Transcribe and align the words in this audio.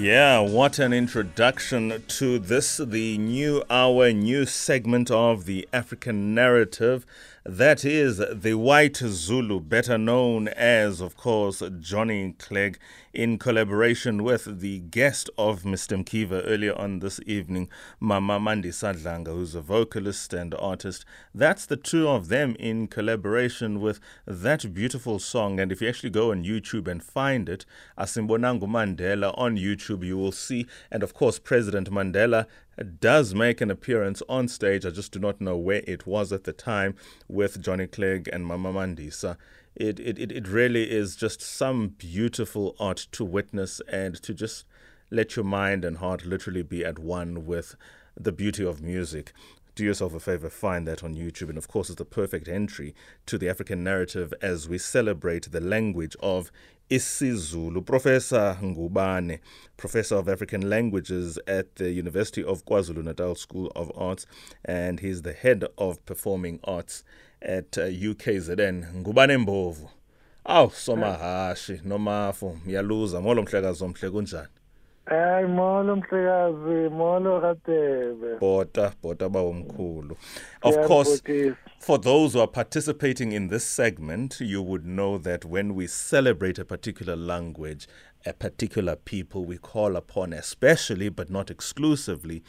Yeah, 0.00 0.38
what 0.38 0.78
an 0.78 0.92
introduction 0.92 2.04
to 2.06 2.38
this, 2.38 2.76
the 2.76 3.18
new 3.18 3.64
hour, 3.68 4.12
new 4.12 4.46
segment 4.46 5.10
of 5.10 5.44
the 5.44 5.68
African 5.72 6.36
narrative. 6.36 7.04
That 7.44 7.84
is 7.84 8.18
the 8.18 8.54
White 8.54 8.98
Zulu, 8.98 9.58
better 9.58 9.98
known 9.98 10.46
as, 10.46 11.00
of 11.00 11.16
course, 11.16 11.64
Johnny 11.80 12.36
Clegg, 12.38 12.78
in 13.18 13.36
collaboration 13.36 14.22
with 14.22 14.60
the 14.60 14.78
guest 14.78 15.28
of 15.36 15.62
Mr. 15.62 16.00
Mkiva 16.00 16.40
earlier 16.46 16.72
on 16.78 17.00
this 17.00 17.18
evening, 17.26 17.68
Mama 17.98 18.38
Mandisa 18.38 18.94
Dlanga, 18.94 19.34
who's 19.34 19.56
a 19.56 19.60
vocalist 19.60 20.32
and 20.32 20.54
artist. 20.54 21.04
That's 21.34 21.66
the 21.66 21.76
two 21.76 22.08
of 22.08 22.28
them 22.28 22.54
in 22.60 22.86
collaboration 22.86 23.80
with 23.80 23.98
that 24.24 24.72
beautiful 24.72 25.18
song. 25.18 25.58
And 25.58 25.72
if 25.72 25.82
you 25.82 25.88
actually 25.88 26.10
go 26.10 26.30
on 26.30 26.44
YouTube 26.44 26.86
and 26.86 27.02
find 27.02 27.48
it, 27.48 27.66
Asimbonanga 27.98 28.68
Mandela 28.68 29.36
on 29.36 29.56
YouTube, 29.56 30.04
you 30.04 30.16
will 30.16 30.30
see. 30.30 30.68
And 30.88 31.02
of 31.02 31.12
course, 31.12 31.40
President 31.40 31.90
Mandela 31.90 32.46
does 33.00 33.34
make 33.34 33.60
an 33.60 33.72
appearance 33.72 34.22
on 34.28 34.46
stage. 34.46 34.86
I 34.86 34.90
just 34.90 35.10
do 35.10 35.18
not 35.18 35.40
know 35.40 35.56
where 35.56 35.82
it 35.88 36.06
was 36.06 36.32
at 36.32 36.44
the 36.44 36.52
time 36.52 36.94
with 37.26 37.60
Johnny 37.60 37.88
Clegg 37.88 38.28
and 38.32 38.46
Mama 38.46 38.72
Mandisa. 38.72 39.36
It, 39.78 40.00
it, 40.00 40.32
it, 40.32 40.48
really 40.48 40.90
is 40.90 41.14
just 41.14 41.40
some 41.40 41.94
beautiful 41.98 42.74
art 42.80 43.06
to 43.12 43.24
witness 43.24 43.80
and 43.88 44.20
to 44.22 44.34
just 44.34 44.64
let 45.08 45.36
your 45.36 45.44
mind 45.44 45.84
and 45.84 45.98
heart 45.98 46.26
literally 46.26 46.62
be 46.62 46.84
at 46.84 46.98
one 46.98 47.46
with 47.46 47.76
the 48.16 48.32
beauty 48.32 48.64
of 48.64 48.82
music 48.82 49.32
do 49.78 49.84
yourself 49.84 50.12
a 50.12 50.18
favor, 50.18 50.50
find 50.50 50.88
that 50.88 51.04
on 51.04 51.14
YouTube. 51.14 51.50
And 51.50 51.56
of 51.56 51.68
course, 51.68 51.88
it's 51.88 51.98
the 51.98 52.04
perfect 52.04 52.48
entry 52.48 52.96
to 53.26 53.38
the 53.38 53.48
African 53.48 53.84
narrative 53.84 54.34
as 54.42 54.68
we 54.68 54.76
celebrate 54.76 55.52
the 55.52 55.60
language 55.60 56.16
of 56.18 56.50
isiZulu. 56.90 57.86
Professor 57.86 58.58
Ngubane, 58.60 59.38
Professor 59.76 60.16
of 60.16 60.28
African 60.28 60.68
Languages 60.68 61.38
at 61.46 61.76
the 61.76 61.92
University 61.92 62.42
of 62.42 62.64
KwaZulu 62.64 63.04
Natal 63.04 63.36
School 63.36 63.70
of 63.76 63.92
Arts, 63.94 64.26
and 64.64 64.98
he's 64.98 65.22
the 65.22 65.32
head 65.32 65.64
of 65.78 66.04
performing 66.06 66.58
arts 66.64 67.04
at 67.42 67.78
uh, 67.78 67.84
UKZN. 67.84 68.84
Ngubane 68.94 69.36
Mbovu. 69.36 69.90
Aw 70.44 70.70
somahashi 70.70 71.80
nomafu 71.84 72.58
miyaluza 72.66 73.20
molo 73.20 73.42
mhlekazi 73.42 73.84
omhle 73.84 74.10
kunjani? 74.10 74.48
Hayi 75.04 75.46
molo 75.46 75.96
mhlekazi 75.96 76.88
molo 76.94 77.40
kadebe 77.40 78.38
bota 78.40 78.92
bota 79.02 79.28
bawomkhulu 79.28 80.16
of 80.62 80.86
course 80.86 81.22
for 81.78 82.00
those 82.00 82.32
who 82.34 82.40
are 82.40 82.52
participating 82.52 83.32
in 83.32 83.48
this 83.48 83.64
segment 83.64 84.40
you 84.40 84.62
would 84.62 84.84
know 84.84 85.18
that 85.18 85.44
when 85.44 85.74
we 85.74 85.86
celebrate 85.86 86.58
a 86.58 86.64
particular 86.64 87.16
language 87.16 87.86
a 88.26 88.32
particular 88.32 88.96
people 88.96 89.44
we 89.44 89.58
call 89.58 89.96
upon 89.96 90.32
especially 90.32 91.08
but 91.10 91.30
not 91.30 91.50
exclusively 91.50 92.42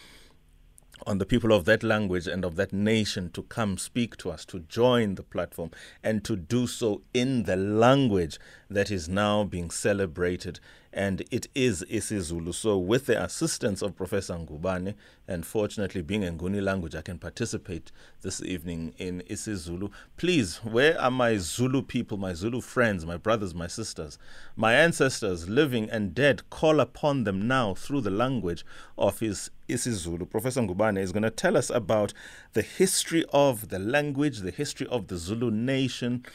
on 1.05 1.17
the 1.17 1.25
people 1.25 1.51
of 1.51 1.65
that 1.65 1.83
language 1.83 2.27
and 2.27 2.43
of 2.43 2.55
that 2.55 2.73
nation 2.73 3.29
to 3.31 3.43
come 3.43 3.77
speak 3.77 4.17
to 4.17 4.29
us, 4.29 4.45
to 4.45 4.59
join 4.59 5.15
the 5.15 5.23
platform, 5.23 5.71
and 6.03 6.23
to 6.25 6.35
do 6.35 6.67
so 6.67 7.01
in 7.13 7.43
the 7.43 7.55
language 7.55 8.39
that 8.69 8.91
is 8.91 9.09
now 9.09 9.43
being 9.43 9.69
celebrated. 9.69 10.59
And 10.91 11.23
it 11.29 11.47
is 11.53 11.83
isiZulu. 11.89 12.53
So, 12.53 12.77
with 12.77 13.05
the 13.05 13.23
assistance 13.23 13.81
of 13.81 13.95
Professor 13.95 14.33
Ngubane, 14.33 14.95
and 15.27 15.45
fortunately 15.45 16.01
being 16.01 16.25
a 16.25 16.31
Nguni 16.31 16.61
language, 16.61 16.95
I 16.95 17.01
can 17.01 17.19
participate 17.19 17.91
this 18.21 18.41
evening 18.41 18.93
in 18.97 19.21
isiZulu. 19.29 19.91
Please, 20.17 20.57
where 20.57 20.99
are 20.99 21.11
my 21.11 21.37
Zulu 21.37 21.83
people, 21.83 22.17
my 22.17 22.33
Zulu 22.33 22.61
friends, 22.61 23.05
my 23.05 23.17
brothers, 23.17 23.53
my 23.53 23.67
sisters, 23.67 24.17
my 24.55 24.73
ancestors, 24.73 25.47
living 25.47 25.89
and 25.89 26.15
dead? 26.15 26.49
Call 26.49 26.79
upon 26.79 27.23
them 27.23 27.47
now 27.47 27.75
through 27.75 28.01
the 28.01 28.09
language 28.09 28.65
of 28.97 29.19
his 29.19 29.51
isiZulu. 29.67 30.29
Professor 30.29 30.61
Ngubane 30.61 30.99
is 30.99 31.11
going 31.11 31.23
to 31.23 31.29
tell 31.29 31.55
us 31.55 31.69
about 31.69 32.13
the 32.53 32.63
history 32.63 33.23
of 33.31 33.69
the 33.69 33.79
language, 33.79 34.39
the 34.39 34.51
history 34.51 34.87
of 34.87 35.07
the 35.07 35.17
Zulu 35.17 35.51
nation 35.51 36.25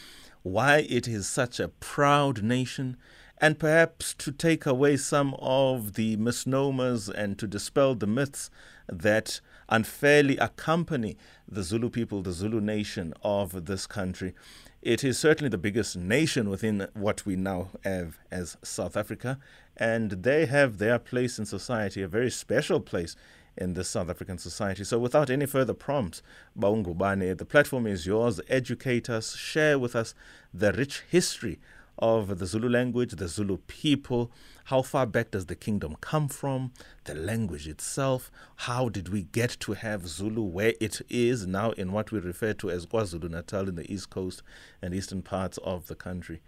why 0.44 0.86
it 0.90 1.08
is 1.08 1.26
such 1.26 1.58
a 1.58 1.68
proud 1.68 2.42
nation, 2.42 2.98
and 3.44 3.58
perhaps 3.58 4.14
to 4.14 4.32
take 4.32 4.64
away 4.64 4.96
some 4.96 5.34
of 5.38 5.92
the 5.96 6.16
misnomers 6.16 7.10
and 7.10 7.38
to 7.38 7.46
dispel 7.46 7.94
the 7.94 8.06
myths 8.06 8.48
that 8.88 9.42
unfairly 9.68 10.38
accompany 10.38 11.18
the 11.46 11.62
Zulu 11.62 11.90
people, 11.90 12.22
the 12.22 12.32
Zulu 12.32 12.58
nation 12.62 13.12
of 13.22 13.66
this 13.66 13.86
country. 13.86 14.32
It 14.80 15.04
is 15.04 15.18
certainly 15.18 15.50
the 15.50 15.58
biggest 15.58 15.94
nation 15.94 16.48
within 16.48 16.88
what 16.94 17.26
we 17.26 17.36
now 17.36 17.68
have 17.84 18.18
as 18.30 18.56
South 18.62 18.96
Africa, 18.96 19.38
and 19.76 20.10
they 20.10 20.46
have 20.46 20.78
their 20.78 20.98
place 20.98 21.38
in 21.38 21.44
society, 21.44 22.00
a 22.00 22.08
very 22.08 22.30
special 22.30 22.80
place 22.80 23.14
in 23.58 23.74
the 23.74 23.84
South 23.84 24.08
African 24.08 24.38
society. 24.38 24.84
So, 24.84 24.98
without 24.98 25.28
any 25.28 25.44
further 25.44 25.74
prompts, 25.74 26.22
Baungubane, 26.58 27.36
the 27.36 27.44
platform 27.44 27.86
is 27.86 28.06
yours. 28.06 28.40
Educate 28.48 29.10
us, 29.10 29.36
share 29.36 29.78
with 29.78 29.94
us 29.94 30.14
the 30.54 30.72
rich 30.72 31.02
history 31.10 31.60
of 31.98 32.38
the 32.38 32.46
Zulu 32.46 32.68
language, 32.68 33.12
the 33.12 33.28
Zulu 33.28 33.58
people. 33.66 34.30
How 34.64 34.82
far 34.82 35.06
back 35.06 35.30
does 35.30 35.46
the 35.46 35.54
kingdom 35.54 35.96
come 36.00 36.28
from? 36.28 36.72
The 37.04 37.14
language 37.14 37.68
itself. 37.68 38.30
How 38.56 38.88
did 38.88 39.08
we 39.10 39.24
get 39.24 39.56
to 39.60 39.74
have 39.74 40.06
Zulu 40.06 40.42
where 40.42 40.74
it 40.80 41.00
is 41.08 41.46
now 41.46 41.72
in 41.72 41.92
what 41.92 42.12
we 42.12 42.18
refer 42.18 42.52
to 42.54 42.70
as 42.70 42.86
KwaZulu 42.86 43.30
Natal 43.30 43.68
in 43.68 43.74
the 43.74 43.90
east 43.92 44.10
coast 44.10 44.42
and 44.80 44.94
eastern 44.94 45.22
parts 45.22 45.58
of 45.58 45.86
the 45.86 45.94
country? 45.94 46.40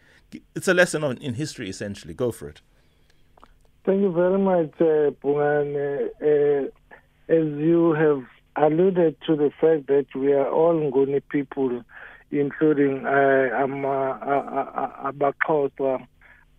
It's 0.54 0.68
a 0.68 0.74
lesson 0.74 1.04
on, 1.04 1.18
in 1.18 1.34
history, 1.34 1.68
essentially. 1.68 2.14
Go 2.14 2.32
for 2.32 2.48
it. 2.48 2.60
Thank 3.84 4.00
you 4.00 4.12
very 4.12 4.38
much, 4.38 4.72
uh. 4.80 5.10
Uh, 6.26 6.68
as 7.28 7.44
you 7.58 7.92
have 7.92 8.24
alluded 8.56 9.16
to 9.26 9.36
the 9.36 9.50
fact 9.60 9.86
that 9.88 10.06
we 10.14 10.32
are 10.32 10.48
all 10.48 10.74
Nguni 10.74 11.20
people, 11.28 11.82
including 12.30 13.04
uh, 13.06 13.66
Abaxhosa, 15.04 16.06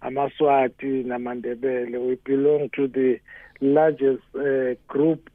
Amaswati, 0.04 1.06
Namandebele. 1.06 2.08
We 2.08 2.16
belong 2.24 2.70
to 2.76 2.88
the 2.88 3.20
largest 3.62 4.24
uh, 4.36 4.76
group 4.88 5.30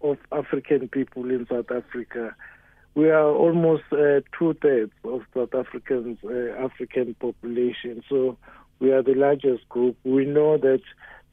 of 0.00 0.18
African 0.32 0.88
people 0.88 1.30
in 1.30 1.46
South 1.50 1.70
Africa. 1.70 2.34
We 2.94 3.10
are 3.10 3.28
almost 3.28 3.84
uh, 3.92 4.20
two 4.38 4.54
thirds 4.60 4.92
of 5.04 5.22
South 5.34 5.54
Africans, 5.54 6.18
uh, 6.24 6.50
African 6.64 7.14
population. 7.14 8.02
So 8.08 8.36
we 8.80 8.92
are 8.92 9.02
the 9.02 9.14
largest 9.14 9.68
group. 9.68 9.96
We 10.04 10.24
know 10.24 10.56
that 10.58 10.82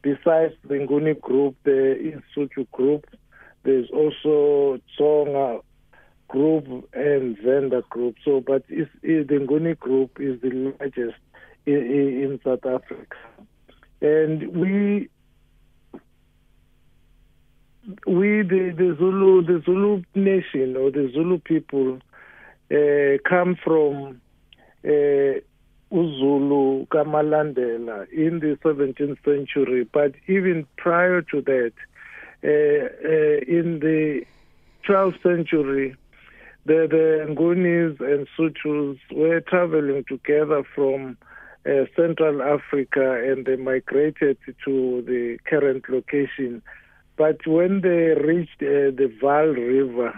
besides 0.02 0.54
the 0.64 0.76
Nguni 0.76 1.20
group, 1.20 1.56
the 1.64 2.22
Isotho 2.38 2.70
group, 2.72 3.06
there's 3.64 3.90
also 3.92 4.80
Tsonga 4.98 5.62
group 6.28 6.90
and 6.94 7.38
Venda 7.38 7.84
group. 7.90 8.16
So, 8.24 8.42
but 8.42 8.64
it's, 8.70 8.90
it's 9.04 9.28
the 9.30 9.36
Nguni 9.36 9.78
group 9.80 10.20
is 10.20 10.42
the 10.42 10.74
largest 10.80 11.18
in, 11.66 11.76
in 11.76 12.40
South 12.44 12.66
Africa, 12.66 13.18
and 14.02 14.56
we 14.56 15.10
we 18.08 18.42
the, 18.42 18.74
the 18.76 18.96
Zulu 18.98 19.44
the 19.44 19.62
Zulu 19.66 20.04
nation 20.16 20.76
or 20.76 20.92
the 20.92 21.10
Zulu 21.14 21.40
people 21.40 22.00
uh, 22.72 23.18
come 23.28 23.56
from 23.64 24.22
uh, 24.84 25.40
Uzulu 25.92 26.88
Kamalandela 26.88 28.10
in 28.12 28.40
the 28.40 28.58
17th 28.64 29.24
century, 29.24 29.88
but 29.92 30.14
even 30.28 30.66
prior 30.78 31.22
to 31.22 31.42
that, 31.42 31.74
uh, 32.44 32.48
uh, 32.48 33.40
in 33.48 33.80
the 33.80 34.26
12th 34.88 35.22
century, 35.24 35.96
the, 36.66 36.88
the 36.90 37.26
Ngunis 37.34 38.00
and 38.00 38.28
Sothos 38.38 38.98
were 39.12 39.42
traveling 39.42 40.04
together 40.08 40.64
from 40.74 41.18
uh, 41.66 41.86
Central 41.96 42.42
Africa 42.42 43.24
and 43.24 43.46
they 43.46 43.56
migrated 43.56 44.38
to 44.66 45.04
the 45.06 45.38
current 45.48 45.88
location. 45.90 46.62
But 47.18 47.46
when 47.46 47.82
they 47.82 48.20
reached 48.20 48.62
uh, 48.62 48.92
the 48.98 49.14
Vaal 49.22 49.56
River, 49.56 50.14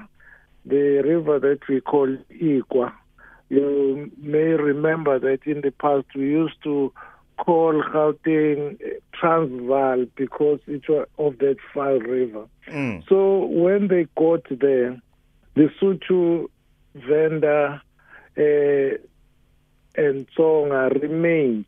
the 0.65 1.01
river 1.03 1.39
that 1.39 1.59
we 1.69 1.81
call 1.81 2.17
Ikwa, 2.41 2.93
you 3.49 4.11
may 4.17 4.39
remember 4.39 5.19
that 5.19 5.39
in 5.45 5.61
the 5.61 5.71
past 5.71 6.07
we 6.15 6.29
used 6.29 6.61
to 6.63 6.91
call 7.37 7.81
Gauteng 7.93 8.77
Transvaal 9.13 10.05
because 10.15 10.59
it 10.67 10.87
was 10.89 11.07
of 11.17 11.37
that 11.37 11.57
Vaal 11.73 12.01
River. 12.05 12.45
Mm. 12.69 13.07
So 13.07 13.45
when 13.45 13.87
they 13.87 14.07
got 14.17 14.43
there, 14.49 15.01
the 15.57 15.69
Sotho 15.79 16.47
Venda 16.95 17.81
uh, 18.37 18.97
and 20.01 20.27
Tsonga 20.35 21.01
remained. 21.01 21.65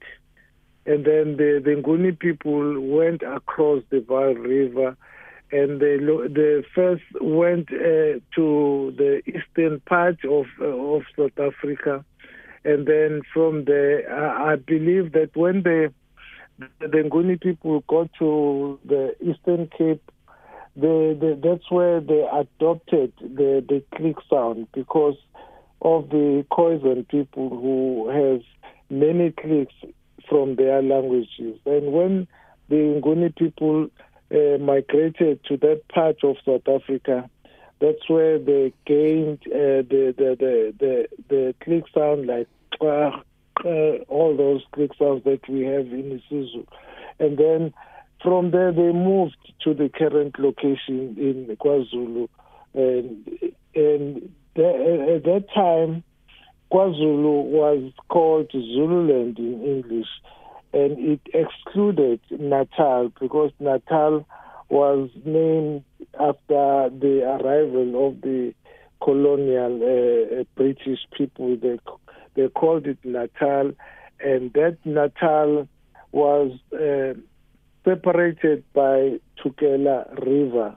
And 0.86 1.06
then 1.06 1.38
the, 1.38 1.62
the 1.64 1.82
Nguni 1.82 2.18
people 2.18 2.80
went 2.80 3.22
across 3.22 3.84
the 3.90 4.00
Vaal 4.00 4.36
River 4.38 4.96
and 5.52 5.80
they, 5.80 5.98
they 5.98 6.66
first 6.74 7.04
went 7.22 7.70
uh, 7.72 8.20
to 8.36 8.94
the 8.98 9.22
eastern 9.26 9.80
part 9.82 10.24
of, 10.26 10.46
uh, 10.62 10.66
of 10.66 11.04
South 11.18 11.38
Africa 11.38 12.06
and 12.64 12.86
then 12.86 13.22
from 13.34 13.66
there, 13.66 14.12
I, 14.12 14.54
I 14.54 14.56
believe 14.56 15.14
that 15.14 15.36
when 15.36 15.64
the 15.64 15.92
Nguni 16.82 17.42
people 17.42 17.84
go 17.88 18.10
to 18.20 18.80
the 18.86 19.16
Eastern 19.22 19.70
Cape, 19.78 20.04
the, 20.80 21.18
the, 21.20 21.40
that's 21.42 21.70
where 21.70 22.00
they 22.00 22.28
adopted 22.32 23.14
the, 23.20 23.64
the 23.68 23.84
click 23.96 24.18
sound 24.30 24.68
because 24.74 25.18
of 25.82 26.10
the 26.10 26.46
Khoisan 26.52 27.08
people 27.08 27.50
who 27.50 28.10
have 28.10 28.42
many 28.90 29.32
clicks 29.32 29.74
from 30.28 30.56
their 30.56 30.82
languages. 30.82 31.60
And 31.66 31.92
when 31.92 32.28
the 32.70 32.76
Nguni 32.76 33.36
people 33.36 33.90
uh, 34.32 34.58
migrated 34.60 35.44
to 35.46 35.58
that 35.58 35.88
part 35.90 36.24
of 36.24 36.36
South 36.46 36.68
Africa, 36.68 37.30
that's 37.80 38.10
where 38.10 38.38
they 38.38 38.74
gained 38.86 39.40
uh, 39.48 39.84
the, 39.88 40.14
the, 40.18 40.36
the, 40.40 40.74
the, 40.80 41.08
the 41.30 41.56
click 41.64 41.86
sound 41.94 42.28
like 42.28 42.48
uh, 42.82 43.12
uh, 43.66 44.04
all 44.08 44.36
those 44.36 44.62
click 44.74 44.92
sounds 45.00 45.24
that 45.24 45.48
we 45.50 45.62
have 45.62 45.88
in 45.88 46.22
isiZulu. 46.32 46.68
And 47.20 47.38
then 47.38 47.74
from 48.22 48.52
there 48.52 48.72
they 48.72 48.92
moved 48.92 49.38
to 49.64 49.74
the 49.74 49.90
current 49.90 50.40
location 50.40 51.16
in 51.18 51.58
KwaZulu. 51.58 52.28
And, 52.74 53.28
and 53.76 54.34
the, 54.56 55.16
at 55.16 55.24
that 55.24 55.46
time, 55.54 56.04
KwaZulu 56.72 57.46
was 57.46 57.92
called 58.10 58.52
Zululand 58.52 59.40
in 59.40 59.64
English, 59.64 60.08
and 60.74 61.00
it 61.00 61.22
excluded 61.34 62.20
Natal 62.30 63.12
because 63.20 63.52
Natal 63.60 64.26
was 64.70 65.10
named 65.26 65.84
after 66.20 66.92
the 66.92 67.24
arrival 67.24 68.08
of 68.08 68.22
the 68.22 68.54
colonial 69.02 69.82
uh, 69.82 70.42
uh, 70.42 70.44
British 70.56 71.00
people. 71.18 71.58
They 71.58 71.80
they 72.36 72.48
called 72.50 72.86
it 72.86 73.00
Natal, 73.04 73.72
and 74.20 74.54
that 74.54 74.78
Natal 74.86 75.68
was 76.12 76.52
uh, 76.74 77.20
separated 77.86 78.64
by 78.74 79.20
Tukela 79.44 80.26
River. 80.26 80.76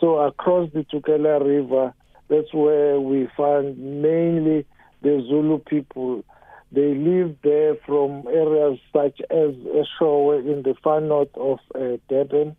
So 0.00 0.18
across 0.18 0.70
the 0.72 0.84
Tukela 0.84 1.44
River, 1.44 1.94
that's 2.28 2.52
where 2.54 3.00
we 3.00 3.28
find 3.36 3.76
mainly 4.02 4.66
the 5.02 5.24
Zulu 5.28 5.58
people. 5.58 6.24
They 6.72 6.94
live 6.94 7.36
there 7.42 7.74
from 7.84 8.26
areas 8.28 8.78
such 8.92 9.20
as 9.30 9.54
Eshowe 9.80 10.40
in 10.40 10.62
the 10.62 10.74
far 10.82 11.00
north 11.00 11.34
of 11.34 11.58
uh, 11.74 11.96
Durban 12.08 12.56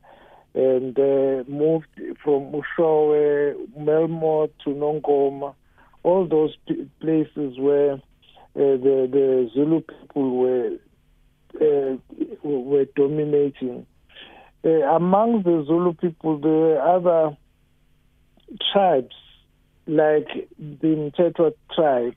and 0.54 1.00
uh, 1.00 1.50
moved 1.50 1.88
from 2.22 2.52
Ushowe, 2.52 3.56
Melmoth 3.80 4.52
to 4.66 4.72
Nongoma, 4.72 5.56
all 6.04 6.28
those 6.28 6.56
p- 6.68 6.90
places 7.00 7.58
where 7.58 7.94
uh, 7.94 8.00
the, 8.56 9.08
the 9.10 9.50
Zulu 9.54 9.80
people 9.82 10.38
were 10.38 10.50
were 12.81 12.86
dominating. 12.95 13.86
Uh, 14.63 14.69
among 14.95 15.44
the 15.44 15.63
Zulu 15.66 15.94
people, 15.94 16.39
there 16.39 16.51
were 16.51 16.81
other 16.81 17.38
tribes 18.72 19.16
like 19.88 20.28
the 20.57 21.12
Mtetwa 21.18 21.54
tribe 21.75 22.16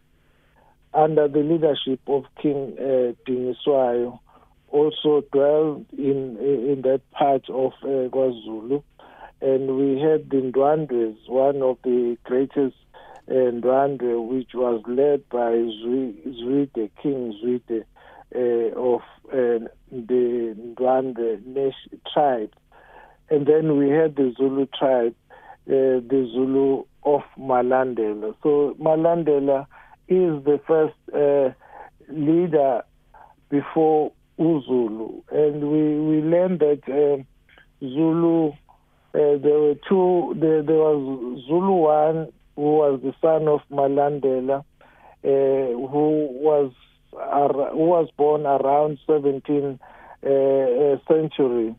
under 0.92 1.28
the 1.28 1.40
leadership 1.40 2.00
of 2.06 2.24
King 2.40 2.76
uh, 2.78 3.12
Dingiswayo 3.28 4.20
also 4.68 5.22
dwelled 5.32 5.86
in 5.96 6.36
in 6.38 6.82
that 6.82 7.00
part 7.12 7.48
of 7.48 7.72
uh, 7.82 8.08
KwaZulu, 8.10 8.82
and 9.40 9.76
we 9.76 10.00
had 10.00 10.28
the 10.30 10.50
Ndwandwes, 10.52 11.16
one 11.28 11.62
of 11.62 11.78
the 11.84 12.16
greatest 12.24 12.76
uh, 13.28 13.32
Ndwandwe, 13.32 14.28
which 14.28 14.50
was 14.54 14.82
led 14.86 15.28
by 15.28 15.52
Zwide, 15.52 16.90
King 17.00 17.38
Zwide 17.42 17.80
uh, 17.80 17.84
of 18.34 19.00
uh, 19.32 19.66
the 19.90 20.54
Ndwandwe 20.58 21.72
tribe, 22.12 22.52
and 23.30 23.46
then 23.46 23.76
we 23.78 23.88
had 23.90 24.16
the 24.16 24.34
Zulu 24.36 24.66
tribe, 24.78 25.14
uh, 25.68 26.00
the 26.08 26.30
Zulu 26.32 26.84
of 27.04 27.22
Malandela. 27.38 28.34
So 28.42 28.76
Malandela 28.80 29.66
is 30.08 30.44
the 30.44 30.60
first 30.66 30.94
uh, 31.14 31.52
leader 32.12 32.82
before 33.50 34.12
Uzulu, 34.38 35.22
and 35.30 35.62
we 35.70 36.00
we 36.00 36.22
learned 36.22 36.60
that 36.60 36.82
uh, 36.88 37.22
Zulu. 37.80 38.52
Uh, 39.14 39.38
there 39.38 39.60
were 39.60 39.76
two. 39.88 40.34
There, 40.40 40.62
there 40.62 40.76
was 40.76 41.40
Zulu 41.46 41.72
one, 41.72 42.32
who 42.56 42.62
was 42.62 43.00
the 43.00 43.14
son 43.22 43.46
of 43.46 43.60
Malandela, 43.70 44.58
uh, 44.58 44.64
who 45.22 46.28
was 46.32 46.72
who 47.14 47.86
was 47.86 48.08
born 48.16 48.46
around 48.46 48.98
17th 49.08 49.78
uh, 50.24 50.28
uh, 50.28 50.98
century, 51.06 51.74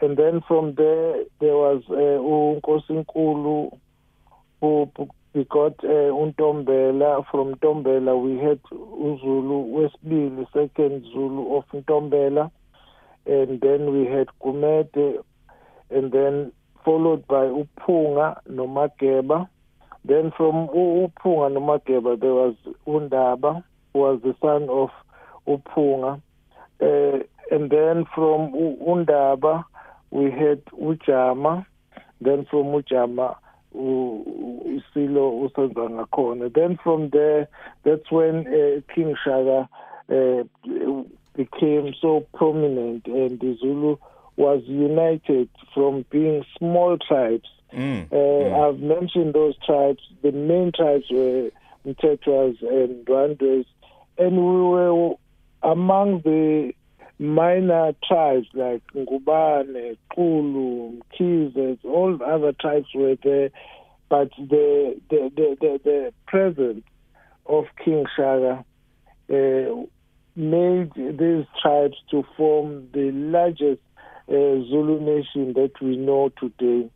and 0.00 0.16
then 0.16 0.42
from 0.48 0.74
there 0.74 1.22
there 1.40 1.56
was 1.56 1.82
uh, 1.88 2.18
Unkosinkulu, 2.20 3.78
who 4.60 4.90
we 5.34 5.44
got 5.44 5.82
uh, 5.84 6.12
Untombela. 6.12 7.24
From 7.30 7.54
Tombela, 7.56 8.20
we 8.20 8.36
had 8.38 8.62
Uzulu 8.70 9.90
Westbili, 10.04 10.46
second 10.52 11.04
Zulu 11.12 11.56
of 11.56 11.64
Untombela. 11.72 12.50
And 13.24 13.60
then 13.60 13.92
we 13.92 14.04
had 14.06 14.28
Kumete, 14.42 15.22
and 15.90 16.10
then 16.12 16.52
followed 16.84 17.26
by 17.28 17.44
Upunga 17.46 18.40
Nomageba. 18.50 19.48
Then 20.04 20.32
from 20.36 20.68
Upunga 20.68 21.52
Nomageba, 21.56 22.20
there 22.20 22.34
was 22.34 22.56
Undaba, 22.86 23.62
who 23.62 23.71
was 23.92 24.20
the 24.22 24.34
son 24.40 24.68
of 24.68 24.90
Upunga. 25.46 26.20
Uh, 26.80 27.24
and 27.50 27.70
then 27.70 28.04
from 28.14 28.52
Undaba, 28.52 29.64
we 30.10 30.30
had 30.30 30.64
Ujama. 30.66 31.66
Then 32.20 32.46
from 32.50 32.66
Ujama, 32.66 33.36
isilo 33.74 35.40
usenza 35.40 35.90
ngakhona 35.90 36.52
then 36.52 36.76
from 36.82 37.08
there 37.10 37.48
that's 37.84 38.10
when 38.10 38.46
uh, 38.46 38.80
king 38.94 39.14
shaka 39.24 39.68
uh, 40.10 40.44
became 41.34 41.94
so 42.00 42.26
prominent 42.34 43.06
and 43.06 43.40
the 43.40 43.56
zulu 43.60 43.96
was 44.36 44.62
united 44.66 45.48
from 45.72 46.04
being 46.10 46.44
small 46.58 46.98
tribes 46.98 47.48
mm. 47.72 48.06
Uh, 48.12 48.14
mm. 48.14 48.68
i've 48.68 48.80
mentioned 48.80 49.32
those 49.34 49.56
tribes 49.64 50.02
the 50.22 50.32
main 50.32 50.70
tribes 50.72 51.06
were 51.10 51.50
mtetwas 51.86 52.56
and 52.62 53.06
ndwandwes 53.06 53.64
and 54.18 54.36
we 54.36 54.62
were 54.62 55.14
among 55.62 56.20
the 56.22 56.72
minor 57.18 57.92
tribes 58.06 58.48
like 58.52 58.82
Ngubane, 58.94 59.96
Kulu, 60.14 61.00
Mkhize, 61.00 61.78
all 61.84 62.18
other 62.24 62.52
tribes 62.52 62.88
were 62.94 63.16
there, 63.22 63.50
but 64.08 64.30
the 64.38 65.00
the 65.08 65.30
the, 65.34 65.56
the, 65.60 65.80
the 65.84 66.12
presence 66.26 66.84
of 67.46 67.64
King 67.84 68.04
Shaka 68.16 68.64
uh, 69.30 69.86
made 70.34 70.92
these 70.94 71.46
tribes 71.60 71.96
to 72.10 72.24
form 72.36 72.88
the 72.92 73.10
largest 73.12 73.80
uh, 74.28 74.32
Zulu 74.68 75.00
nation 75.00 75.52
that 75.54 75.72
we 75.80 75.96
know 75.96 76.30
today. 76.40 76.90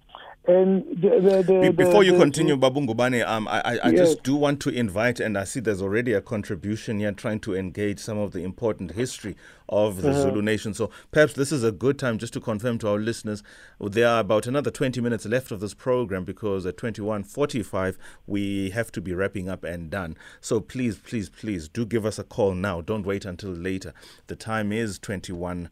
And 0.48 0.84
the, 0.90 1.42
the, 1.44 1.72
before 1.72 2.04
you 2.04 2.16
continue, 2.16 2.56
Babungubane, 2.56 3.26
um, 3.26 3.48
I, 3.48 3.60
I, 3.60 3.78
I 3.78 3.88
yes. 3.90 3.94
just 3.94 4.22
do 4.22 4.36
want 4.36 4.60
to 4.60 4.70
invite, 4.70 5.18
and 5.18 5.36
I 5.36 5.42
see 5.42 5.58
there's 5.58 5.82
already 5.82 6.12
a 6.12 6.20
contribution 6.20 7.00
here 7.00 7.10
trying 7.10 7.40
to 7.40 7.56
engage 7.56 7.98
some 7.98 8.18
of 8.18 8.32
the 8.32 8.44
important 8.44 8.92
history 8.92 9.36
of 9.68 10.02
the 10.02 10.10
uh-huh. 10.10 10.22
Zulu 10.22 10.42
nation. 10.42 10.72
So 10.72 10.90
perhaps 11.10 11.32
this 11.32 11.50
is 11.50 11.64
a 11.64 11.72
good 11.72 11.98
time 11.98 12.18
just 12.18 12.32
to 12.34 12.40
confirm 12.40 12.78
to 12.78 12.88
our 12.88 12.98
listeners 12.98 13.42
there 13.80 14.08
are 14.08 14.20
about 14.20 14.46
another 14.46 14.70
20 14.70 15.00
minutes 15.00 15.26
left 15.26 15.50
of 15.50 15.60
this 15.60 15.74
program 15.74 16.24
because 16.24 16.64
at 16.64 16.76
21:45 16.76 17.96
we 18.26 18.70
have 18.70 18.90
to 18.92 19.00
be 19.00 19.12
wrapping 19.12 19.48
up 19.48 19.64
and 19.64 19.90
done. 19.90 20.16
So 20.40 20.60
please, 20.60 20.96
please, 20.98 21.28
please 21.28 21.68
do 21.68 21.84
give 21.84 22.06
us 22.06 22.18
a 22.18 22.24
call 22.24 22.54
now. 22.54 22.80
Don't 22.80 23.04
wait 23.04 23.24
until 23.24 23.50
later. 23.50 23.92
The 24.28 24.36
time 24.36 24.72
is 24.72 24.98
21. 24.98 25.68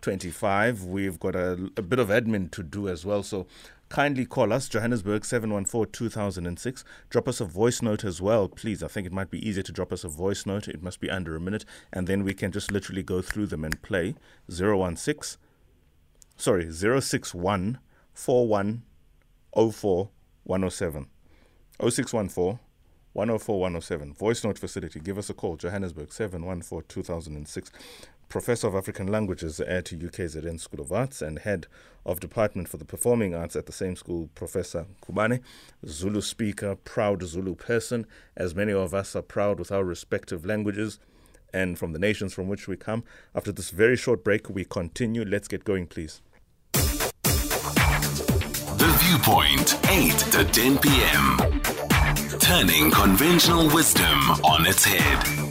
25. 0.00 0.84
We've 0.84 1.18
got 1.18 1.34
a, 1.34 1.70
a, 1.76 1.82
bit 1.82 1.98
of 1.98 2.08
admin 2.08 2.50
to 2.52 2.62
do 2.62 2.88
as 2.88 3.04
well. 3.04 3.22
So 3.22 3.46
kindly 3.88 4.24
call 4.24 4.52
us, 4.52 4.68
Johannesburg 4.68 5.24
714 5.24 5.92
2006. 5.92 6.84
Drop 7.10 7.28
us 7.28 7.40
a 7.40 7.44
voice 7.44 7.82
note 7.82 8.04
as 8.04 8.20
well, 8.20 8.48
please. 8.48 8.82
I 8.82 8.88
think 8.88 9.06
it 9.06 9.12
might 9.12 9.30
be 9.30 9.46
easier 9.46 9.62
to 9.62 9.72
drop 9.72 9.92
us 9.92 10.04
a 10.04 10.08
voice 10.08 10.46
note. 10.46 10.68
It 10.68 10.82
must 10.82 11.00
be 11.00 11.10
under 11.10 11.36
a 11.36 11.40
minute, 11.40 11.64
and 11.92 12.06
then 12.06 12.24
we 12.24 12.34
can 12.34 12.50
just 12.50 12.72
literally 12.72 13.02
go 13.02 13.20
through 13.20 13.46
them 13.46 13.64
and 13.64 13.80
play 13.82 14.14
016, 14.48 15.38
sorry, 16.36 16.72
061 16.72 17.78
4104 18.14 20.10
107. 20.44 21.06
0614 21.80 22.58
104 23.14 23.60
107. 23.60 24.12
Voice 24.14 24.42
note 24.42 24.58
facility. 24.58 24.98
Give 24.98 25.18
us 25.18 25.30
a 25.30 25.34
call. 25.34 25.56
Johannesburg 25.56 26.12
714 26.12 26.84
2006. 26.88 27.70
Professor 28.34 28.66
of 28.66 28.74
African 28.74 29.06
Languages 29.06 29.60
at 29.60 29.84
UKZN 29.84 30.58
School 30.58 30.80
of 30.80 30.90
Arts 30.90 31.22
and 31.22 31.38
Head 31.38 31.68
of 32.04 32.18
Department 32.18 32.68
for 32.68 32.78
the 32.78 32.84
Performing 32.84 33.32
Arts 33.32 33.54
at 33.54 33.66
the 33.66 33.72
same 33.72 33.94
school, 33.94 34.28
Professor 34.34 34.86
Ngubane, 35.06 35.40
Zulu 35.86 36.20
speaker, 36.20 36.74
proud 36.74 37.22
Zulu 37.22 37.54
person, 37.54 38.06
as 38.36 38.52
many 38.52 38.72
of 38.72 38.92
us 38.92 39.14
are 39.14 39.22
proud 39.22 39.60
with 39.60 39.70
our 39.70 39.84
respective 39.84 40.44
languages. 40.44 40.98
and 41.52 41.78
from 41.78 41.92
the 41.92 42.00
nations 42.00 42.34
from 42.34 42.48
which 42.48 42.66
we 42.66 42.76
come. 42.76 43.04
After 43.36 43.52
this 43.52 43.70
very 43.70 43.96
short 43.96 44.24
break, 44.24 44.50
we 44.50 44.64
continue. 44.64 45.24
Let's 45.24 45.46
get 45.46 45.62
going, 45.62 45.86
please. 45.86 46.20
The 46.72 46.90
Viewpoint, 48.98 49.78
8 49.88 50.18
to 50.32 50.44
10 50.44 50.78
p.m. 50.78 51.38
Turning 52.40 52.90
conventional 52.90 53.68
wisdom 53.72 54.18
on 54.42 54.66
its 54.66 54.84
head. 54.84 55.43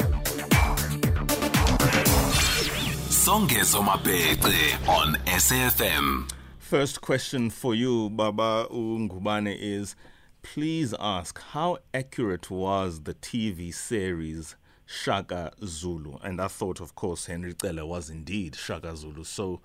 Songezo 3.25 3.81
Mapete 3.81 4.85
on 4.85 5.15
SAFM. 5.25 6.29
First 6.59 6.99
question 6.99 7.49
for 7.49 7.73
you, 7.73 8.09
Baba 8.09 8.67
Ungubane, 8.69 9.55
is 9.57 9.95
please 10.41 10.93
ask 10.99 11.39
how 11.39 11.77
accurate 11.93 12.51
was 12.51 13.03
the 13.03 13.13
TV 13.13 13.73
series 13.73 14.57
Shaka 14.85 15.53
Zulu? 15.63 16.17
And 16.21 16.41
I 16.41 16.49
thought, 16.49 16.81
of 16.81 16.95
course, 16.95 17.27
Henry 17.27 17.55
Cele 17.57 17.85
was 17.85 18.09
indeed 18.09 18.57
Shaka 18.57 18.93
Zulu. 18.97 19.23
So 19.23 19.61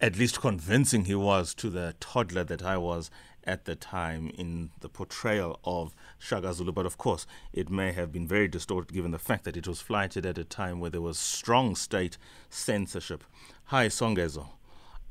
at 0.00 0.18
least 0.18 0.40
convincing 0.40 1.04
he 1.04 1.14
was 1.14 1.54
to 1.54 1.70
the 1.70 1.94
toddler 2.00 2.42
that 2.42 2.64
I 2.64 2.78
was 2.78 3.12
at 3.44 3.64
the 3.64 3.76
time 3.76 4.32
in 4.36 4.70
the 4.80 4.88
portrayal 4.88 5.60
of 5.64 5.94
Shaka 6.22 6.54
Zulu. 6.54 6.70
But 6.70 6.86
of 6.86 6.98
course, 6.98 7.26
it 7.52 7.68
may 7.68 7.90
have 7.92 8.12
been 8.12 8.28
very 8.28 8.46
distorted 8.46 8.94
given 8.94 9.10
the 9.10 9.18
fact 9.18 9.42
that 9.44 9.56
it 9.56 9.66
was 9.66 9.80
flighted 9.80 10.24
at 10.24 10.38
a 10.38 10.44
time 10.44 10.78
where 10.78 10.90
there 10.90 11.00
was 11.00 11.18
strong 11.18 11.74
state 11.74 12.16
censorship. 12.48 13.24
Hi, 13.64 13.88
Songezo. 13.88 14.50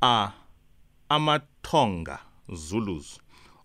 Are 0.00 0.34
Amatonga 1.10 2.20
Zulus, 2.56 3.18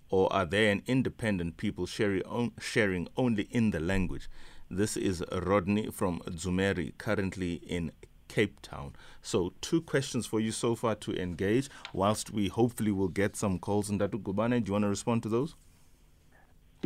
or 0.09 0.31
are 0.33 0.45
they 0.45 0.69
an 0.69 0.83
independent 0.87 1.55
people 1.55 1.85
sharing, 1.85 3.07
only 3.15 3.47
in 3.49 3.71
the 3.71 3.79
language? 3.79 4.27
This 4.69 4.97
is 4.97 5.23
Rodney 5.31 5.89
from 5.89 6.19
Zumeri, 6.31 6.97
currently 6.97 7.53
in 7.65 7.93
Cape 8.27 8.61
Town. 8.61 8.93
So, 9.21 9.53
two 9.61 9.81
questions 9.81 10.25
for 10.25 10.41
you 10.41 10.51
so 10.51 10.75
far 10.75 10.95
to 10.95 11.13
engage, 11.13 11.69
whilst 11.93 12.29
we 12.29 12.49
hopefully 12.49 12.91
will 12.91 13.07
get 13.07 13.37
some 13.37 13.57
calls. 13.57 13.89
And 13.89 14.01
Datu 14.01 14.21
Gubane, 14.21 14.61
do 14.61 14.67
you 14.67 14.73
want 14.73 14.83
to 14.83 14.89
respond 14.89 15.23
to 15.23 15.29
those? 15.29 15.55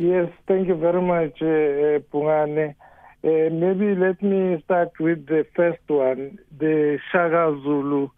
Yes, 0.02 0.32
thank 0.48 0.66
you 0.66 0.74
very 0.74 1.00
much, 1.00 1.40
uh, 1.40 2.02
Pungane. 2.10 2.74
Uh, 3.22 3.50
maybe 3.54 3.94
let 3.94 4.20
me 4.20 4.60
start 4.64 4.90
with 4.98 5.26
the 5.26 5.46
first 5.54 5.78
one. 5.86 6.40
The 6.58 6.98
Shaka 7.12 7.56
Zulu 7.62 8.08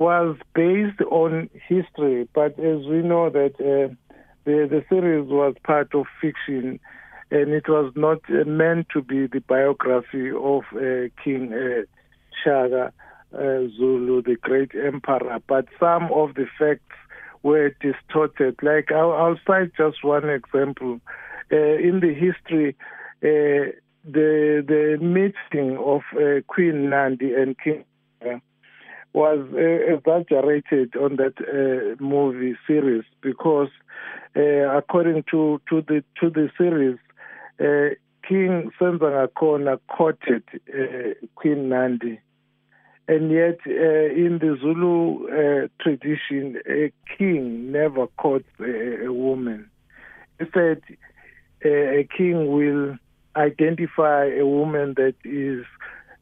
was 0.00 0.36
based 0.52 1.00
on 1.12 1.48
history, 1.68 2.28
but 2.34 2.58
as 2.58 2.80
we 2.92 3.02
know 3.10 3.30
that 3.30 3.54
uh, 3.60 3.94
the 4.46 4.56
the 4.74 4.84
series 4.88 5.28
was 5.28 5.54
part 5.62 5.94
of 5.94 6.06
fiction, 6.20 6.80
and 7.30 7.50
it 7.60 7.68
was 7.68 7.92
not 7.94 8.18
meant 8.28 8.88
to 8.94 9.00
be 9.00 9.28
the 9.28 9.44
biography 9.54 10.28
of 10.32 10.62
uh, 10.74 11.06
King 11.22 11.52
uh, 11.52 11.82
Shaka 12.42 12.92
Zulu, 13.76 14.22
the 14.22 14.38
great 14.48 14.72
emperor, 14.74 15.38
but 15.46 15.66
some 15.78 16.10
of 16.12 16.34
the 16.34 16.46
facts 16.58 16.98
were 17.42 17.70
distorted. 17.80 18.56
Like 18.62 18.92
I'll, 18.92 19.12
I'll 19.12 19.40
cite 19.46 19.72
just 19.76 20.04
one 20.04 20.28
example. 20.28 21.00
Uh, 21.52 21.56
in 21.56 22.00
the 22.00 22.14
history, 22.14 22.76
uh, 23.22 23.72
the 24.04 24.64
the 24.66 24.98
meeting 25.00 25.76
of 25.78 26.00
uh, 26.16 26.40
Queen 26.46 26.90
Nandi 26.90 27.34
and 27.34 27.56
King 27.58 27.84
was 29.12 29.46
uh, 29.52 29.94
exaggerated 29.94 30.96
on 30.96 31.16
that 31.16 31.34
uh, 31.40 32.02
movie 32.02 32.56
series 32.66 33.04
because, 33.20 33.68
according 34.34 35.22
to, 35.30 35.60
to 35.68 35.82
the 35.82 36.02
to 36.18 36.30
the 36.30 36.48
series, 36.56 36.96
King 38.26 38.70
Senzangakhona 38.80 39.78
courted 39.88 40.44
Queen 41.34 41.68
Nandi 41.68 42.18
and 43.08 43.30
yet, 43.32 43.58
uh, 43.66 43.70
in 43.70 44.38
the 44.40 44.56
Zulu 44.60 45.26
uh, 45.26 45.68
tradition, 45.80 46.60
a 46.68 46.92
king 47.18 47.72
never 47.72 48.06
courts 48.06 48.48
a, 48.60 49.06
a 49.06 49.12
woman. 49.12 49.68
Instead, 50.38 50.82
uh, 51.64 51.68
a 51.68 52.08
king 52.16 52.52
will 52.52 52.96
identify 53.34 54.26
a 54.26 54.46
woman 54.46 54.94
that 54.96 55.14
is 55.24 55.64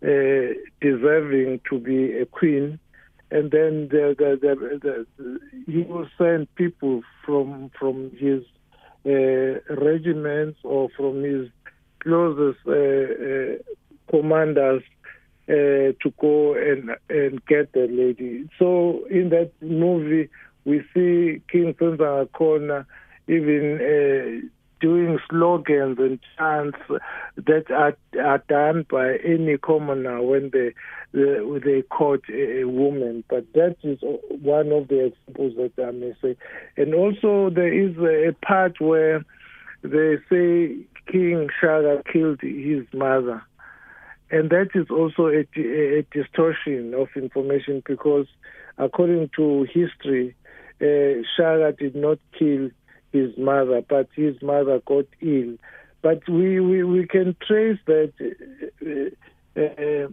uh, 0.03 0.55
deserving 0.81 1.61
to 1.69 1.79
be 1.79 2.13
a 2.13 2.25
queen, 2.25 2.79
and 3.31 3.51
then 3.51 3.89
the, 3.89 4.15
the, 4.19 5.07
the, 5.17 5.41
he 5.71 5.83
will 5.83 6.07
send 6.17 6.53
people 6.55 7.03
from 7.25 7.71
from 7.79 8.11
his 8.17 8.43
uh, 9.05 9.61
regiments 9.75 10.59
or 10.65 10.89
from 10.97 11.23
his 11.23 11.49
closest 12.03 12.59
uh, 12.67 13.63
commanders 14.11 14.83
uh, 15.51 15.93
to 16.01 16.15
go 16.21 16.55
and 16.55 16.91
and 17.09 17.45
get 17.47 17.73
the 17.73 17.89
lady. 17.91 18.49
So 18.59 19.05
in 19.11 19.31
that 19.31 19.51
movie, 19.61 20.29
we 20.65 20.83
see 20.95 21.43
King 21.51 21.75
Senzangakhona 21.75 22.87
even 23.27 23.79
uh, 23.81 24.49
doing 24.81 25.19
slogans 25.29 25.99
and 25.99 26.19
chants 26.37 26.79
that 27.37 27.71
are, 27.71 27.97
are 28.21 28.43
done 28.49 28.87
by 28.91 29.17
any 29.25 29.59
commoner 29.59 30.23
when 30.23 30.51
they 30.53 30.73
they, 31.13 31.39
they 31.65 31.83
court 31.83 32.23
a, 32.31 32.61
a, 32.61 32.65
woman. 32.69 33.25
But 33.29 33.53
that 33.55 33.77
is 33.83 33.99
one 34.29 34.71
of 34.73 34.89
the 34.89 35.07
examples 35.07 35.55
that 35.57 35.85
I 35.85 35.91
may 35.91 36.15
say. 36.23 36.37
And 36.77 36.95
also 36.95 37.51
there 37.51 37.73
is 37.73 37.97
a, 37.99 38.33
part 38.47 38.81
where 38.81 39.25
they 39.83 40.17
say 40.31 40.77
King 41.11 41.49
Shaka 41.61 42.03
killed 42.11 42.41
his 42.43 42.85
mother. 42.93 43.43
And 44.31 44.49
that 44.51 44.69
is 44.75 44.87
also 44.91 45.27
a, 45.27 45.45
a, 45.59 46.03
distortion 46.13 46.95
of 46.95 47.09
information 47.17 47.83
because, 47.85 48.27
according 48.79 49.31
to 49.37 49.65
history, 49.65 50.37
uh, 50.81 51.23
Shaka 51.37 51.75
did 51.77 51.97
not 51.97 52.19
kill 52.39 52.71
his 53.13 53.37
mother, 53.37 53.83
but 53.89 54.09
his 54.15 54.41
mother 54.41 54.81
got 54.87 55.07
ill. 55.21 55.57
But 56.03 56.27
we, 56.29 56.61
we, 56.61 56.85
we 56.85 57.07
can 57.07 57.37
trace 57.47 57.79
that 57.87 58.13
uh, 58.87 59.61
uh, 59.61 60.09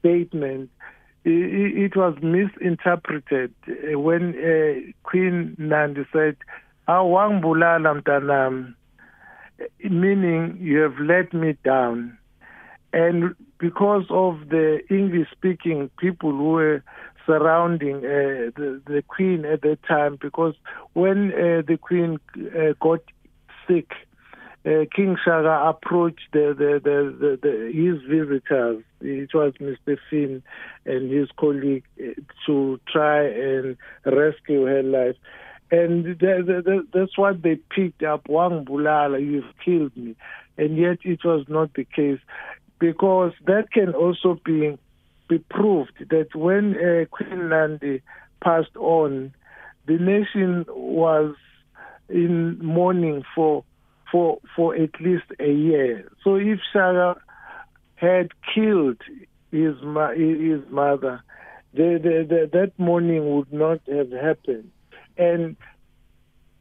statement. 0.00 0.70
It, 1.24 1.92
it, 1.92 1.96
was 1.96 2.16
misinterpreted 2.22 3.54
when 3.66 4.34
uh, 4.34 4.92
Queen 5.02 5.56
Nandi 5.58 6.06
said, 6.12 6.36
Awangibulala 6.88 8.00
mtanam, 8.00 8.74
meaning 9.82 10.58
you 10.60 10.78
have 10.80 10.98
let 11.00 11.32
me 11.32 11.56
down. 11.64 12.18
And 12.96 13.34
because 13.58 14.06
of 14.08 14.48
the 14.48 14.80
English 14.88 15.28
speaking 15.30 15.90
people 15.98 16.30
who 16.30 16.52
were 16.52 16.82
surrounding 17.26 17.96
uh, 17.96 18.48
the, 18.56 18.80
the 18.86 19.04
Queen 19.06 19.44
at 19.44 19.60
that 19.60 19.82
time, 19.86 20.16
because 20.18 20.54
when 20.94 21.30
uh, 21.30 21.60
the 21.68 21.76
Queen 21.78 22.18
uh, 22.34 22.72
got 22.80 23.00
sick, 23.68 23.90
uh, 24.64 24.86
King 24.94 25.18
Shaka 25.22 25.68
approached 25.68 26.28
the, 26.32 26.54
the, 26.56 26.80
the, 26.82 27.38
the, 27.42 27.70
his 27.70 28.00
visitors, 28.08 28.82
it 29.02 29.34
was 29.34 29.52
Mr. 29.60 29.98
Fynn 30.08 30.42
and 30.86 31.10
his 31.10 31.28
colleague, 31.38 31.84
uh, 32.00 32.18
to 32.46 32.80
try 32.90 33.26
and 33.26 33.76
rescue 34.06 34.64
her 34.64 34.82
life. 34.82 35.16
And 35.70 36.18
that's 36.18 37.18
what 37.18 37.42
they 37.42 37.56
picked 37.56 38.04
up. 38.04 38.26
Wang 38.26 38.64
Bulala, 38.64 39.20
you've 39.20 39.52
killed 39.62 39.94
me. 39.96 40.16
And 40.56 40.78
yet 40.78 40.98
it 41.02 41.24
was 41.24 41.44
not 41.48 41.74
the 41.74 41.84
case 41.84 42.20
because 42.78 43.32
that 43.46 43.70
can 43.72 43.94
also 43.94 44.40
be 44.44 44.78
be 45.28 45.38
proved 45.38 45.92
that 46.10 46.34
when 46.34 46.76
uh, 46.76 47.04
Queen 47.10 47.48
Nandi 47.48 48.02
passed 48.42 48.76
on, 48.76 49.34
the 49.86 49.98
nation 49.98 50.64
was 50.68 51.34
in 52.08 52.58
mourning 52.64 53.24
for 53.34 53.64
for 54.10 54.38
for 54.54 54.74
at 54.74 55.00
least 55.00 55.24
a 55.40 55.50
year. 55.50 56.08
So 56.22 56.36
if 56.36 56.60
Shaka 56.72 57.20
had 57.96 58.28
killed 58.54 59.00
his 59.50 59.74
his 59.80 60.60
mother, 60.70 61.22
the, 61.74 61.98
the, 62.02 62.26
the, 62.28 62.50
that 62.52 62.72
mourning 62.78 63.34
would 63.36 63.52
not 63.52 63.80
have 63.88 64.10
happened. 64.10 64.70
And 65.16 65.56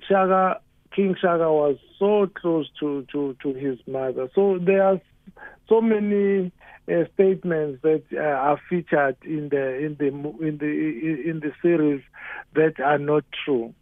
Shaka 0.08 0.62
King 0.96 1.16
Shaka 1.20 1.52
was 1.52 1.78
so 2.00 2.28
close 2.28 2.70
to, 2.80 3.06
to, 3.12 3.36
to 3.44 3.54
his 3.54 3.78
mother. 3.86 4.30
So 4.34 4.58
there 4.60 4.84
are 4.84 5.02
so 5.68 5.82
many 5.82 6.52
uh, 6.92 7.04
statements 7.14 7.82
that 7.82 8.04
uh, 8.14 8.20
are 8.20 8.60
featured 8.70 9.18
in 9.24 9.50
the 9.50 9.76
in 9.78 9.96
the 10.00 10.08
in 10.08 10.58
the 10.58 11.30
in 11.30 11.40
the 11.40 11.52
series 11.62 12.02
that 12.54 12.80
are 12.80 13.00
not 13.00 13.24
true. 13.44 13.74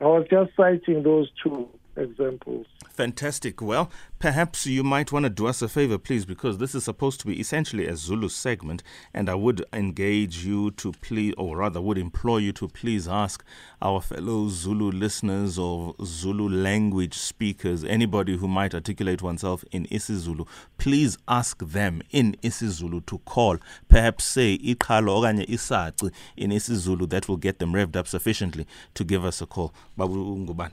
I 0.00 0.04
was 0.04 0.26
just 0.30 0.50
citing 0.56 1.02
those 1.02 1.30
two 1.42 1.68
examples. 1.96 2.66
Fantastic. 2.90 3.62
Well, 3.62 3.90
perhaps 4.18 4.66
you 4.66 4.82
might 4.84 5.12
want 5.12 5.24
to 5.24 5.30
do 5.30 5.46
us 5.46 5.62
a 5.62 5.68
favor, 5.68 5.98
please, 5.98 6.24
because 6.24 6.58
this 6.58 6.74
is 6.74 6.84
supposed 6.84 7.20
to 7.20 7.26
be 7.26 7.40
essentially 7.40 7.86
a 7.86 7.96
Zulu 7.96 8.28
segment, 8.28 8.82
and 9.14 9.28
I 9.28 9.34
would 9.34 9.64
engage 9.72 10.44
you 10.44 10.70
to 10.72 10.92
please, 10.92 11.34
or 11.38 11.58
rather, 11.58 11.80
would 11.80 11.98
implore 11.98 12.40
you 12.40 12.52
to 12.52 12.68
please 12.68 13.08
ask 13.08 13.44
our 13.80 14.00
fellow 14.00 14.48
Zulu 14.48 14.90
listeners 14.90 15.58
or 15.58 15.94
Zulu 16.04 16.48
language 16.48 17.14
speakers, 17.14 17.84
anybody 17.84 18.36
who 18.36 18.46
might 18.48 18.74
articulate 18.74 19.22
oneself 19.22 19.64
in 19.72 19.86
isiZulu, 19.86 20.46
please 20.78 21.16
ask 21.28 21.58
them 21.58 22.02
in 22.10 22.36
isiZulu 22.42 23.04
to 23.06 23.18
call. 23.18 23.58
Perhaps 23.88 24.24
say 24.24 24.58
iqhalo 24.58 25.22
okanye 25.22 25.48
isaci 25.48 26.12
in 26.36 26.50
isiZulu 26.50 27.08
that 27.08 27.28
will 27.28 27.36
get 27.36 27.58
them 27.58 27.72
revved 27.72 27.96
up 27.96 28.06
sufficiently 28.06 28.66
to 28.94 29.04
give 29.04 29.24
us 29.24 29.40
a 29.40 29.46
call. 29.46 29.72
Babu 29.96 30.36
Ngubane. 30.36 30.72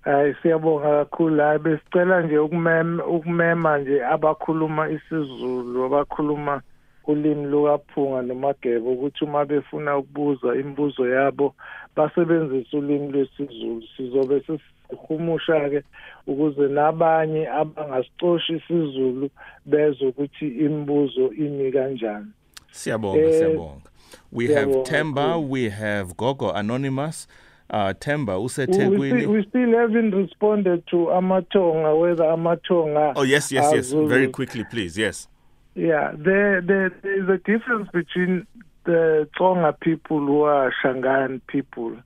Hayi 0.00 0.34
siyabonga 0.42 1.04
kakhulu 1.04 1.42
hayi 1.42 1.58
besicela 1.58 2.22
nje 2.22 2.38
ukumema 2.38 3.06
ukumema 3.06 3.78
nje 3.78 4.04
abakhuluma 4.04 4.90
isiZulu 4.90 5.84
abakhuluma 5.84 6.62
ulimi 7.10 7.46
lukaphunga 7.46 8.22
nomageba 8.22 8.90
ukuthi 8.90 9.24
uma 9.24 9.44
befuna 9.44 9.96
ukubuza 9.98 10.54
imibuzo 10.54 11.08
yabo 11.08 11.54
basebenzise 11.96 12.76
ulimi 12.76 13.12
lwesiZulu. 13.12 13.82
Sizobe 13.96 14.42
sesihumusha-ke 14.46 15.82
ukuze 16.26 16.68
nabanye 16.68 17.48
abangasicoshi 17.48 18.52
isiZulu 18.52 19.30
bezwe 19.66 20.08
ukuthi 20.08 20.48
imibuzo 20.48 21.32
imi 21.32 21.72
kanjani. 21.72 22.26
Siyabonga 22.72 23.18
eh, 23.18 23.38
siyabonga. 23.38 23.90
We 24.32 24.54
have 24.54 24.70
Temba 24.84 25.38
we 25.48 25.68
have 25.68 26.16
Gogo 26.16 26.52
Anonymous. 26.52 27.26
Uh, 27.70 27.92
Temba 27.98 28.36
useThekwini. 28.38 29.12
We, 29.12 29.26
we 29.26 29.46
still 29.48 29.72
haven't 29.72 30.12
responded 30.12 30.86
to 30.88 30.96
Amatonga 31.10 31.98
whether 31.98 32.24
Amatonga. 32.24 33.12
Oh 33.16 33.22
yes, 33.22 33.50
yes, 33.52 33.72
yes. 33.72 33.86
Zulu. 33.86 34.08
Very 34.08 34.28
quickly, 34.28 34.64
please. 34.64 34.98
Yes. 34.98 35.28
Yeah, 35.74 36.12
there, 36.16 36.60
there 36.60 36.90
there 37.02 37.22
is 37.22 37.28
a 37.28 37.38
difference 37.38 37.88
between 37.92 38.46
the 38.84 39.28
Tonga 39.38 39.72
people 39.80 40.18
who 40.18 40.42
are 40.42 40.72
Shangaan 40.82 41.40
people 41.46 41.96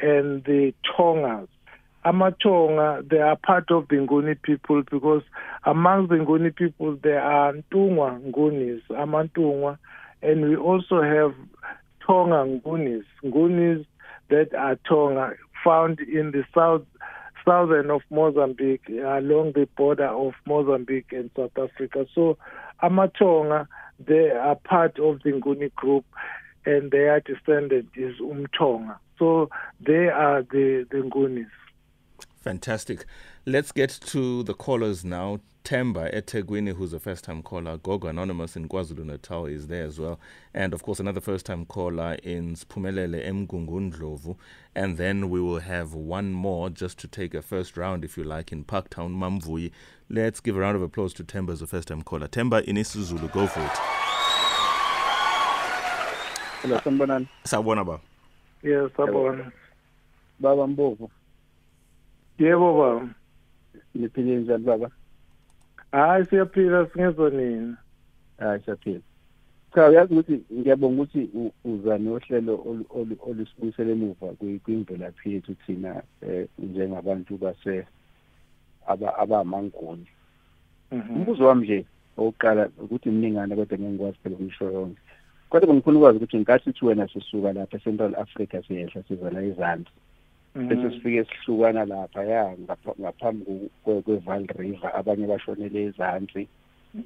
and 0.00 0.42
the 0.44 0.72
Tongas. 0.96 1.48
Amatonga, 2.04 3.08
they 3.08 3.18
are 3.18 3.36
part 3.36 3.70
of 3.70 3.86
the 3.88 3.96
Nguni 3.96 4.40
people 4.42 4.82
because 4.90 5.22
among 5.64 6.08
the 6.08 6.16
Nguni 6.16 6.56
people 6.56 6.96
there 7.02 7.20
are 7.20 7.52
Ntungwa 7.52 8.20
Ngunis, 8.32 8.80
Amantungwa, 8.90 9.78
and 10.22 10.48
we 10.48 10.56
also 10.56 11.02
have 11.02 11.34
Tonga 12.04 12.44
Ngunis. 12.60 13.04
Ngunis 13.22 13.84
that 14.32 14.54
are 14.54 14.76
Tonga 14.88 15.34
found 15.62 16.00
in 16.00 16.32
the 16.32 16.44
south 16.54 16.82
southern 17.44 17.90
of 17.90 18.02
Mozambique 18.10 18.88
along 18.88 19.52
the 19.52 19.68
border 19.76 20.08
of 20.08 20.32
Mozambique 20.46 21.12
and 21.12 21.30
South 21.36 21.56
Africa. 21.58 22.06
So 22.14 22.38
Amatonga, 22.82 23.66
they 23.98 24.30
are 24.30 24.54
part 24.56 24.98
of 24.98 25.22
the 25.22 25.32
Nguni 25.32 25.74
group 25.74 26.04
and 26.64 26.90
their 26.90 27.20
descendant 27.20 27.88
is 27.96 28.14
Umtonga. 28.20 28.96
So 29.18 29.50
they 29.80 30.08
are 30.08 30.42
the, 30.42 30.86
the 30.90 30.98
Ngunis. 30.98 31.50
Fantastic. 32.40 33.04
Let's 33.44 33.72
get 33.72 33.90
to 34.06 34.44
the 34.44 34.54
callers 34.54 35.04
now. 35.04 35.40
Temba 35.64 36.14
eThekwini, 36.14 36.76
who's 36.76 36.92
a 36.92 37.00
first 37.00 37.24
time 37.24 37.42
caller. 37.42 37.76
Gogo 37.76 38.06
Anonymous 38.06 38.54
in 38.54 38.68
KwaZulu 38.68 39.04
Natal 39.04 39.46
is 39.46 39.66
there 39.66 39.84
as 39.84 39.98
well. 39.98 40.20
And 40.54 40.72
of 40.72 40.84
course, 40.84 41.00
another 41.00 41.20
first 41.20 41.44
time 41.44 41.66
caller 41.66 42.18
in 42.22 42.54
Sphumelele 42.54 43.26
Mgungundlovu. 43.48 44.36
And 44.76 44.96
then 44.96 45.28
we 45.28 45.40
will 45.40 45.58
have 45.58 45.92
one 45.92 46.30
more 46.30 46.70
just 46.70 46.98
to 46.98 47.08
take 47.08 47.34
a 47.34 47.42
first 47.42 47.76
round, 47.76 48.04
if 48.04 48.16
you 48.16 48.22
like, 48.22 48.52
in 48.52 48.62
Parktown 48.62 49.16
Mamvui. 49.16 49.72
Let's 50.08 50.38
give 50.38 50.56
a 50.56 50.60
round 50.60 50.76
of 50.76 50.82
applause 50.82 51.12
to 51.14 51.24
Temba 51.24 51.50
as 51.50 51.62
a 51.62 51.66
first 51.66 51.88
time 51.88 52.02
caller. 52.02 52.28
Temba 52.28 52.62
in 52.62 52.84
Zulu, 52.84 53.26
go 53.26 53.48
for 53.48 53.58
it. 53.58 53.78
Hello, 56.62 56.78
Sambonan. 56.78 57.28
Ah, 57.28 57.48
Sabona 57.48 57.84
ba. 57.84 58.00
Yes, 58.62 58.88
Sabona. 58.96 59.50
Baba 60.38 60.64
Mbovu. 60.68 61.10
Yebo 62.38 63.00
baba. 63.00 63.14
Niphile 63.94 64.36
njani 64.36 64.64
baba? 64.64 64.90
hayi 65.92 66.24
siyaphila 66.26 66.86
singezwa 66.86 67.30
nini 67.30 67.74
hayi 68.38 68.60
siyaphila. 68.64 69.00
Cha 69.74 69.88
uyazi 69.88 70.14
ukuthi 70.14 70.40
ngiyabonga 70.52 71.02
ukuthi 71.02 71.30
uza 71.64 71.98
nohlelo 71.98 72.54
olusibuyisela 73.26 73.90
emuva 73.92 74.26
kwimvelaphi 74.64 75.32
yethu 75.32 75.54
thina 75.54 76.02
um 76.22 76.46
njengabantu 76.58 77.38
base 77.38 77.86
abamanguni. 79.18 80.06
Mhm. 80.92 81.16
umbuzo 81.16 81.46
wami 81.46 81.62
nje 81.62 81.86
owokuqala 82.18 82.68
ukuthi 82.84 83.10
mningana 83.10 83.56
kodwa 83.56 83.78
ngeke 83.78 83.90
ngikwazi 83.90 84.18
phela 84.22 84.36
ukusho 84.36 84.64
yonke. 84.72 85.00
Kodwa 85.48 85.66
bengifuna 85.68 85.98
ukwazi 85.98 86.16
ukuthi 86.16 86.38
nkathi 86.38 86.70
uthi 86.70 86.84
wena 86.84 87.08
sisuka 87.08 87.52
lapha 87.52 87.76
e-central 87.76 88.14
africa 88.14 88.62
siyehla 88.66 89.02
sizana 89.08 89.42
ezansi 89.42 89.90
bese 90.54 90.74
mhm. 90.74 90.90
sifike 90.90 91.24
sihlukana 91.24 91.84
lapha 91.84 92.24
ya 92.24 92.56
ngaphambi 93.00 93.70
kwe-Vaal 93.84 94.46
River. 94.46 94.90
Abanye 94.94 95.26
bashonele 95.26 95.84
ezantsi 95.84 96.48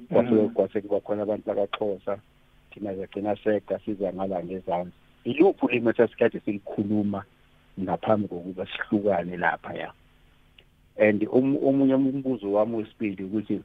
kwase 0.09 0.31
mhm. 0.31 0.49
kwase 0.49 0.81
kuba 0.81 0.99
khona 0.99 1.21
abantu 1.21 1.45
bakaXhosa. 1.47 2.19
Thina 2.71 2.95
sagcina 2.95 3.35
sega 3.35 3.79
siza 3.79 4.13
ngala 4.13 4.43
ngezantsi 4.43 4.97
iluphi 5.27 5.65
ulimi 5.65 5.89
esasikade 5.89 6.39
silikhuluma 6.39 7.23
ngaphambi 7.79 8.27
kokuba 8.27 8.65
sihlukane 8.65 9.37
lapha 9.37 9.73
ya 9.73 9.91
and 10.97 11.27
omunye 11.31 11.95
umbuzo 11.95 12.51
wami 12.51 12.75
wesibili 12.75 13.23
ukuthi 13.23 13.61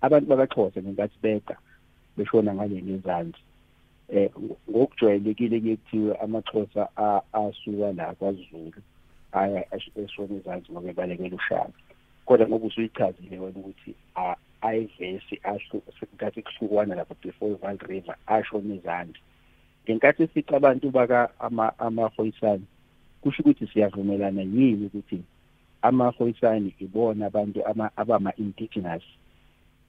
abantu 0.00 0.26
bakaXhosa 0.28 0.82
ngenkathi 0.82 1.18
bega 1.22 1.56
beshona 2.16 2.54
ngale 2.54 2.82
ngezantsi 2.82 3.40
eh 4.08 4.30
ngokujwayelekile 4.70 5.60
kuyethiwe 5.60 6.16
amaxhosa 6.16 6.88
asuka 7.32 7.92
la 7.92 8.14
kwaZulu 8.14 8.80
aya 9.32 9.64
eshona 10.02 10.34
ezansi 10.36 10.72
ngoba 10.72 10.90
ebalekela 10.90 11.36
ushaka. 11.36 11.78
Kodwa 12.26 12.48
ngoba 12.48 12.66
usuyichazile 12.66 13.38
wena 13.38 13.58
ukuthi 13.58 13.94
ayivesi 14.60 15.40
ngathi 16.16 16.42
kuhlukwana 16.42 16.94
lapha 16.94 17.14
before 17.22 17.54
Vaal 17.54 17.78
River 17.78 18.16
ashona 18.26 18.74
ezansi 18.74 19.20
ngenkathi 19.84 20.26
sica 20.34 20.56
abantu 20.56 20.90
baka 20.90 21.28
amahoyisani 21.78 22.66
kusho 23.20 23.42
ukuthi 23.42 23.66
siyavumelana 23.66 24.42
yini 24.42 24.86
ukuthi 24.86 25.22
amahoyisani 25.82 26.74
ibona 26.78 27.26
abantu 27.26 27.60
abama 27.96 28.32
indigenous 28.36 29.02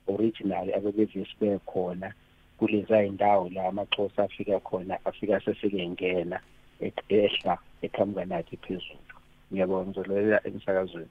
original 0.07 0.73
abebevesi 0.73 1.35
bekhona 1.39 2.13
kuleza 2.57 3.03
indawo 3.03 3.49
la 3.49 3.67
amaxhosa 3.67 4.23
afika 4.23 4.59
khona 4.59 4.99
afika 5.05 5.41
sesingengena 5.45 6.39
ehla 7.09 7.57
eqhamuka 7.81 8.25
nathi 8.25 8.57
phezulu 8.57 8.99
ngiyabonga 9.51 9.85
ngizolelela 9.89 10.47
emsakazweni 10.47 11.09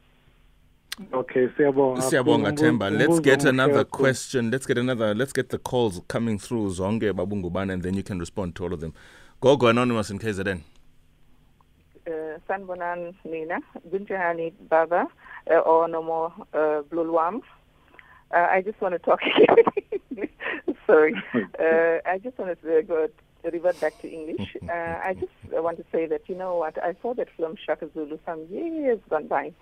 Okay, 1.12 1.48
siyabonga. 1.56 2.02
Siyabonga 2.02 2.52
Themba. 2.52 2.88
Let's 2.88 3.18
get 3.18 3.44
another 3.44 3.84
question. 3.84 4.52
Let's 4.52 4.64
get 4.64 4.78
another 4.78 5.12
let's 5.12 5.32
get 5.32 5.48
the 5.48 5.58
calls 5.58 6.00
coming 6.06 6.38
through 6.38 6.70
zonke 6.70 7.12
babungubana 7.12 7.72
and 7.72 7.82
then 7.82 7.94
you 7.94 8.04
can 8.04 8.20
respond 8.20 8.54
to 8.54 8.64
all 8.64 8.72
of 8.72 8.78
them. 8.78 8.94
Gogo 9.40 9.66
anonymous 9.66 10.10
in 10.10 10.20
KZN. 10.20 10.60
Uh, 12.06 12.38
sanbonan 12.46 13.12
nina 13.24 13.60
kunjani 13.90 14.52
baba 14.68 15.08
uh, 15.50 15.58
or 15.58 15.88
no 15.88 16.02
more 16.02 16.32
uh, 16.52 16.82
blulwam 16.88 17.40
uh, 18.30 18.46
I 18.50 18.62
just 18.62 18.80
want 18.80 18.92
to 18.92 18.98
talk 18.98 19.20
Sorry. 20.86 21.14
Uh, 21.58 21.98
I 22.04 22.18
just 22.18 22.36
want 22.38 22.60
to 22.60 22.82
go 22.82 23.08
revert 23.44 23.80
back 23.80 23.98
to 24.02 24.08
English. 24.10 24.56
Uh, 24.68 24.98
I 25.04 25.14
just 25.14 25.32
want 25.52 25.76
to 25.76 25.84
say 25.92 26.06
that, 26.06 26.22
you 26.26 26.34
know 26.34 26.56
what, 26.56 26.82
I 26.82 26.96
saw 27.00 27.14
that 27.14 27.28
film 27.36 27.54
Shaka 27.64 27.88
Zulu 27.94 28.18
some 28.24 28.46
years 28.50 28.98
gone 29.08 29.28
by, 29.28 29.52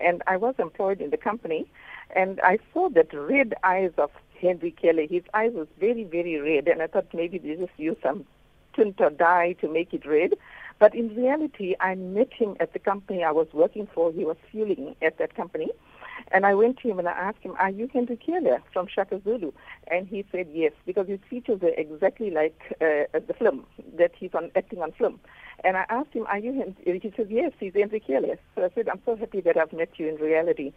and 0.00 0.22
I 0.26 0.36
was 0.36 0.56
employed 0.58 1.00
in 1.00 1.10
the 1.10 1.16
company, 1.16 1.70
and 2.14 2.40
I 2.40 2.58
saw 2.72 2.90
that 2.90 3.14
red 3.14 3.54
eyes 3.62 3.92
of 3.98 4.10
Henry 4.40 4.74
Cele. 4.80 5.06
His 5.08 5.22
eyes 5.32 5.52
was 5.54 5.68
very, 5.78 6.04
very 6.04 6.38
red, 6.40 6.68
and 6.68 6.82
I 6.82 6.86
thought 6.88 7.06
maybe 7.14 7.38
they 7.38 7.54
just 7.54 7.72
used 7.78 8.02
some 8.02 8.26
tint 8.74 9.00
or 9.00 9.10
dye 9.10 9.54
to 9.60 9.68
make 9.68 9.94
it 9.94 10.04
red. 10.04 10.34
But 10.78 10.94
in 10.94 11.14
reality, 11.14 11.74
I 11.80 11.94
met 11.94 12.32
him 12.32 12.56
at 12.60 12.72
the 12.72 12.78
company 12.78 13.24
I 13.24 13.32
was 13.32 13.48
working 13.52 13.88
for. 13.94 14.12
He 14.12 14.24
was 14.24 14.36
fueling 14.50 14.96
at 15.02 15.18
that 15.18 15.34
company. 15.34 15.70
And 16.32 16.44
I 16.44 16.54
went 16.54 16.78
to 16.78 16.88
him 16.88 16.98
and 16.98 17.08
I 17.08 17.12
asked 17.12 17.42
him, 17.42 17.54
Are 17.58 17.70
you 17.70 17.88
Henry 17.92 18.18
Cele 18.24 18.58
from 18.72 18.86
Shaka 18.86 19.20
Zulu? 19.22 19.52
And 19.90 20.06
he 20.06 20.24
said 20.30 20.48
yes, 20.52 20.72
because 20.86 21.08
his 21.08 21.20
features 21.28 21.62
are 21.62 21.74
exactly 21.76 22.30
like 22.30 22.60
uh, 22.80 23.04
the 23.12 23.34
film 23.38 23.64
that 23.96 24.12
he's 24.18 24.34
on 24.34 24.50
acting 24.56 24.80
on 24.82 24.92
film. 24.92 25.20
And 25.64 25.76
I 25.76 25.86
asked 25.88 26.12
him, 26.12 26.26
Are 26.26 26.38
you 26.38 26.52
Henry? 26.52 27.00
He 27.00 27.12
said, 27.16 27.28
Yes, 27.30 27.52
he's 27.58 27.74
Henry 27.74 28.02
Cele. 28.06 28.36
So 28.54 28.64
I 28.64 28.70
said, 28.74 28.88
I'm 28.88 29.00
so 29.04 29.16
happy 29.16 29.40
that 29.42 29.56
I've 29.56 29.72
met 29.72 29.90
you 29.96 30.08
in 30.08 30.16
reality. 30.16 30.72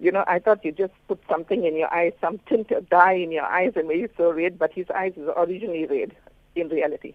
You 0.00 0.12
know, 0.12 0.24
I 0.26 0.38
thought 0.38 0.64
you 0.64 0.72
just 0.72 0.92
put 1.08 1.20
something 1.28 1.64
in 1.64 1.76
your 1.76 1.92
eyes, 1.92 2.12
some 2.20 2.38
tint 2.48 2.70
dye 2.88 3.14
in 3.14 3.32
your 3.32 3.44
eyes 3.44 3.72
and 3.74 3.88
made 3.88 4.04
it 4.04 4.14
so 4.16 4.32
red, 4.32 4.58
but 4.58 4.72
his 4.72 4.86
eyes 4.94 5.12
is 5.16 5.28
originally 5.36 5.86
red 5.86 6.14
in 6.54 6.68
reality. 6.68 7.14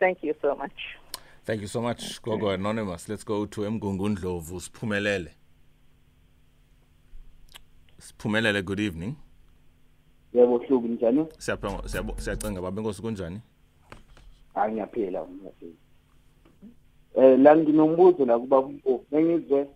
Thank 0.00 0.18
you 0.22 0.34
so 0.42 0.56
much. 0.56 0.72
Thank 1.44 1.60
you 1.60 1.68
so 1.68 1.80
much, 1.80 2.20
Gogo 2.22 2.50
Anonymous. 2.50 3.08
Let's 3.08 3.24
go 3.24 3.46
to 3.46 3.60
Mgungundlovu. 3.62 4.60
Sphumelele. 4.60 5.30
Sphumelele, 8.00 8.64
good 8.64 8.80
evening. 8.80 9.14
Yebo 10.32 10.58
hlubu 10.58 10.88
njani? 10.88 11.26
Siyacinga 11.38 12.60
baba 12.60 12.80
inkosi 12.80 13.02
kunjani? 13.02 13.40
Hayi 14.54 14.72
ngiyaphila 14.72 15.26
ngiyaphila. 15.26 15.72
Eh 17.14 17.38
la 17.38 17.56
nginombuzo 17.56 18.24
la 18.24 18.38
kuba 18.38 18.62
bengizwe 19.10 19.68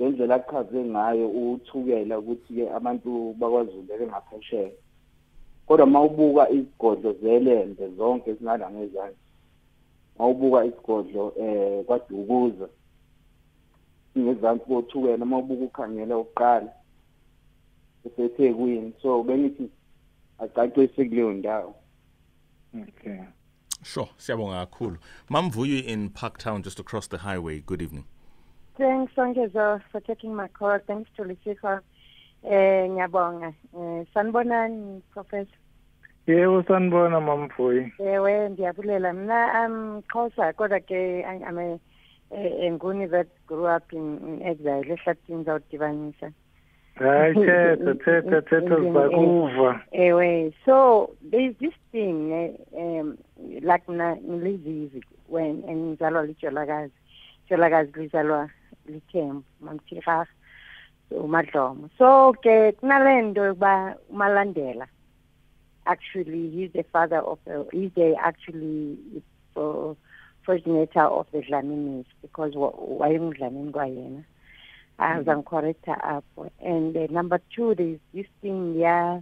ngendlela 0.00 0.34
achaze 0.34 0.84
ngayo 0.84 1.28
uthukela 1.28 2.18
ukuthi 2.18 2.54
ke 2.54 2.70
abantu 2.70 3.34
bakwaZulu 3.38 3.82
bengaphesheya. 3.82 4.70
Kodwa 5.66 5.86
mawubuka 5.86 6.50
izigodlo 6.50 7.12
zelembe 7.12 7.88
zonke 7.96 8.34
singala 8.34 8.70
ngezansi 8.70 9.16
mawubuka 10.18 10.64
isigodlo 10.64 11.32
eh 11.40 11.84
kwadukuza 11.84 12.68
ngezansi 14.18 14.64
kothukela 14.64 15.24
mawubuka 15.24 15.64
ukhangela 15.64 16.18
uqala 16.18 16.72
esethekwini 18.06 18.92
so 19.02 19.22
bengithi 19.22 19.70
acacise 20.38 21.04
kuleyo 21.04 21.32
ndawo 21.32 21.74
okay 22.82 23.18
Sure, 23.82 24.08
siyabonga 24.16 24.66
kakhulu. 24.66 24.96
Mamvuyo 25.28 25.78
in 25.84 26.10
Parktown 26.10 26.62
just 26.62 26.80
across 26.80 27.06
the 27.08 27.18
highway. 27.18 27.60
Good 27.60 27.82
evening. 27.82 28.04
Thanks 28.76 29.12
Songezo 29.14 29.80
for 29.92 30.00
taking 30.00 30.34
my 30.34 30.48
call. 30.48 30.78
Thanks 30.86 31.10
to 31.16 31.22
Lisiko. 31.22 31.80
Eh 32.42 32.88
ngiyabonga. 32.90 33.54
Eh 33.78 34.04
sanibonani 34.14 35.02
professor. 35.12 35.58
yebo 36.26 36.62
sanibona 36.62 37.20
mamfoyi 37.20 37.92
ewe 37.98 38.48
ndiyabulela 38.48 39.12
mna 39.12 39.52
am 39.54 40.02
xhosa 40.02 40.52
kodwa 40.52 40.80
ke 40.80 41.24
am 41.24 41.58
a 41.58 41.78
enguni 42.66 43.06
that 43.08 43.28
grew 43.46 43.76
up 43.76 43.92
in, 43.92 44.18
in 44.28 44.42
exile 44.42 44.92
ehlathini 44.92 45.44
zawudibanisa 45.44 46.32
hayi 46.98 47.34
thetha 47.34 47.94
thetha 47.94 48.42
thetha 48.42 48.76
sizakuva 48.76 49.80
ewe 49.92 50.52
so 50.64 51.10
there's 51.30 51.56
this 51.58 51.74
thing 51.92 52.32
um 52.72 53.16
like 53.60 53.84
mna 53.88 54.16
ngilizizi 54.16 55.04
when 55.28 55.62
ngizalwa 55.76 56.26
lijolakazi 56.26 56.92
ijolakazi 57.46 57.92
lizalwa 58.00 58.50
lithembu 58.86 59.42
mamthirha 59.60 60.26
umadlomo 61.10 61.88
so 61.98 62.32
ke 62.32 62.72
kunale 62.72 63.22
nto 63.22 63.44
yokuba 63.44 63.96
umalandela 64.10 64.86
actually 65.84 66.50
he's 66.50 66.72
the 66.72 66.82
father 66.82 67.18
of 67.18 67.38
uh, 67.46 67.64
he's 67.72 67.92
the 67.94 68.16
actually 68.16 68.98
uh, 69.56 69.94
progenitor 70.42 71.04
of 71.04 71.26
the 71.32 71.42
Dlaminis 71.42 72.06
because 72.22 72.54
wayengudlamini 72.98 73.72
kwayena 73.72 74.22
azangicorrecta 74.98 76.16
up 76.16 76.24
and 76.60 76.96
uh, 76.96 77.06
number 77.10 77.40
two 77.54 77.74
there's 77.74 78.00
this 78.14 78.26
thing 78.40 78.80
ya 78.80 79.20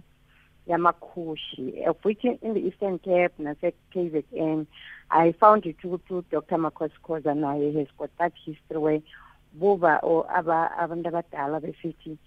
yamakhushi 0.67 1.87
of 1.87 1.97
which 2.03 2.23
in 2.23 2.53
the 2.53 2.59
eastern 2.59 2.99
cape 2.99 3.33
nase-kzn 3.39 4.65
i 5.09 5.31
found 5.33 5.65
it 5.65 5.83
ukuthi 5.83 6.23
dr 6.31 6.57
makhosikoza 6.57 7.33
naye 7.33 7.73
has 7.73 7.87
got 7.97 8.09
that 8.17 8.33
history 8.45 8.77
where 8.77 9.01
buba 9.53 9.99
or 10.03 10.25
abantu 10.37 11.09
abadala 11.09 11.59
besithi 11.59 12.17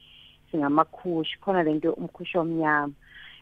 singamakhushi 0.51 1.39
khona 1.41 1.63
lento 1.63 1.93
umkhushi 1.93 2.39
omnyama 2.39 2.95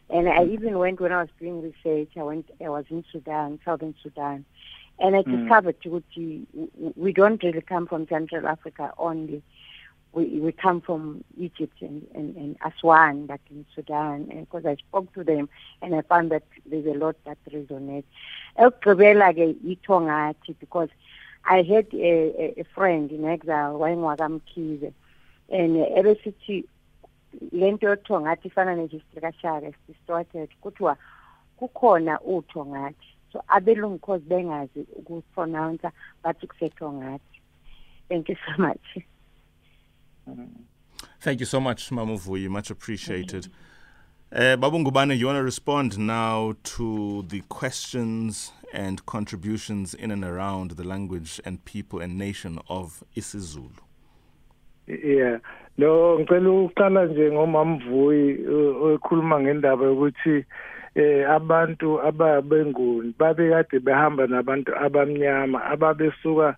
and 0.08 0.28
I 0.28 0.44
even 0.44 0.78
went 0.78 1.00
when 1.00 1.12
I 1.12 1.22
was 1.22 1.28
doing 1.40 1.62
research. 1.62 2.10
I 2.16 2.22
went. 2.22 2.48
I 2.64 2.68
was 2.68 2.84
in 2.90 3.04
Sudan, 3.10 3.58
southern 3.64 3.94
Sudan, 4.02 4.44
and 4.98 5.16
I 5.16 5.22
mm. 5.22 5.40
discovered 5.40 5.76
mm. 5.82 6.46
we 6.96 7.12
don't 7.12 7.42
really 7.42 7.60
come 7.60 7.86
from 7.86 8.06
Central 8.06 8.46
Africa 8.46 8.92
only. 8.98 9.42
We 10.16 10.40
we 10.40 10.52
come 10.52 10.80
from 10.80 11.22
Egypt 11.36 11.82
and, 11.82 12.06
and, 12.14 12.34
and 12.36 12.56
Aswan, 12.64 13.26
like 13.26 13.42
in 13.50 13.66
Sudan. 13.74 14.28
And 14.30 14.40
because 14.48 14.64
I 14.64 14.76
spoke 14.76 15.12
to 15.12 15.22
them, 15.22 15.48
and 15.82 15.94
I 15.94 16.00
found 16.00 16.30
that 16.32 16.44
there's 16.64 16.86
a 16.86 16.98
lot 16.98 17.16
that 17.26 17.36
resonates. 17.52 18.04
Eh, 18.56 18.70
because 20.58 20.88
I 21.44 21.56
had 21.62 21.86
a, 21.92 22.60
a, 22.60 22.64
friend 22.74 23.12
in 23.12 23.24
exile, 23.26 23.78
Wainwagamkize, 23.78 24.92
and 25.50 25.76
eh, 25.76 25.86
ever 25.94 26.16
lento 27.52 27.86
yotho 27.86 28.20
ngathi 28.20 28.48
ifana 28.48 28.74
nehistory 28.74 29.20
kashaka 29.20 29.72
distorted 29.88 30.50
kuthiwa 30.62 30.96
kukhona 31.58 32.20
utho 32.20 32.66
ngathi 32.66 33.08
so 33.32 33.42
abelungu 33.48 33.98
cause 33.98 34.24
bengazi 34.24 34.80
ukupronounce 34.96 35.88
bathi 36.22 36.46
kusetho 36.46 36.92
ngathi 36.92 37.40
thank 38.08 38.28
you 38.28 38.36
so 38.46 38.62
much 38.62 38.86
Thank 41.20 41.40
you 41.40 41.46
so 41.46 41.60
much, 41.60 41.90
Mamuvuyi. 41.90 42.48
Much 42.48 42.70
appreciated. 42.70 43.48
Uh, 44.32 44.56
Babu 44.56 44.78
Ngubane, 44.78 45.16
you 45.16 45.26
want 45.26 45.36
to 45.36 45.42
respond 45.42 45.98
now 45.98 46.54
to 46.64 47.24
the 47.28 47.42
questions 47.48 48.52
and 48.72 49.04
contributions 49.06 49.94
in 49.94 50.10
and 50.10 50.24
around 50.24 50.72
the 50.72 50.84
language 50.84 51.40
and 51.44 51.64
people 51.64 52.00
and 52.00 52.18
nation 52.18 52.58
of 52.68 53.04
isiZulu? 53.16 53.70
Yeah. 54.86 55.38
No 55.78 56.18
ngicela 56.18 56.50
uqala 56.50 57.06
nje 57.06 57.32
ngomamvuyi 57.32 58.46
okhuluma 58.48 59.40
ngendaba 59.40 59.84
yokuthi 59.84 60.44
eh 60.94 61.30
abantu 61.30 62.00
ababenguni 62.00 63.14
babekade 63.18 63.78
behamba 63.80 64.26
nabantu 64.26 64.72
abamnyama 64.76 65.64
ababesuka 65.64 66.56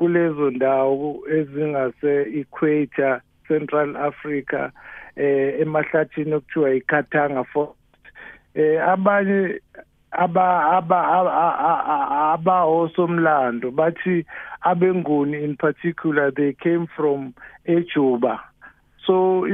kulezo 0.00 0.50
ndawo 0.50 1.20
ezingase 1.28 2.12
equator 2.40 3.20
Central 3.48 3.96
Africa 3.96 4.70
eh 5.16 5.60
emahlathini 5.60 6.34
okuthiwa 6.34 6.74
iKhatanga 6.74 7.44
Forest 7.44 8.04
eh 8.54 8.88
abanye 8.88 9.60
aba 10.10 10.46
aba 10.76 10.98
aba 12.32 12.64
osomlando 12.64 13.70
bathi 13.70 14.24
abenguni 14.60 15.44
in 15.44 15.56
particular 15.56 16.32
they 16.32 16.52
came 16.52 16.86
from 16.96 17.34
eJuba 17.66 18.40
so 19.06 19.44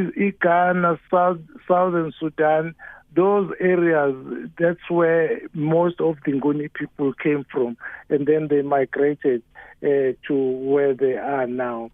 Ghana, 0.43 0.99
South, 1.11 1.41
Southern 1.67 2.13
Sudan, 2.21 2.75
those 3.15 3.51
areas, 3.59 4.15
that's 4.59 4.91
where 4.91 5.41
most 5.55 6.01
of 6.01 6.17
the 6.27 6.33
Nguni 6.33 6.71
people 6.75 7.15
came 7.15 7.47
from. 7.51 7.77
And 8.11 8.27
then 8.27 8.49
they 8.49 8.61
migrated 8.61 9.43
to 9.87 10.35
where 10.35 10.95
they 10.95 11.15
are 11.15 11.47
now. 11.47 11.91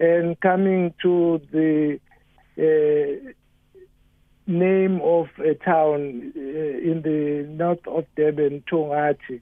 And 0.00 0.38
coming 0.40 0.94
to 1.02 1.40
the 1.52 2.00
uh, 2.58 3.32
name 4.46 5.00
of 5.02 5.26
a 5.38 5.54
town 5.54 6.32
uh, 6.36 6.40
in 6.40 7.02
the 7.04 7.46
north 7.48 7.86
of 7.86 8.04
Durban, 8.16 8.64
Tongati, 8.70 9.40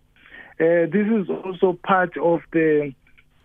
uh, 0.61 0.87
this 0.93 1.07
is 1.07 1.29
also 1.31 1.79
part 1.83 2.17
of 2.19 2.41
the 2.53 2.93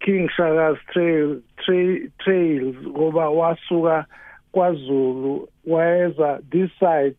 King 0.03 0.29
Shaka's 0.37 0.77
trail, 0.93 1.41
tra- 1.65 2.09
trails 2.23 2.75
ngoba 2.85 3.29
wasuka 3.29 4.05
kwaZulu 4.53 5.47
wayeza 5.67 6.41
this 6.51 6.69
side 6.79 7.15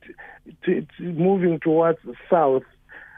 t- 0.64 0.86
t- 0.96 1.04
moving 1.04 1.58
towards 1.60 1.98
south 2.30 2.62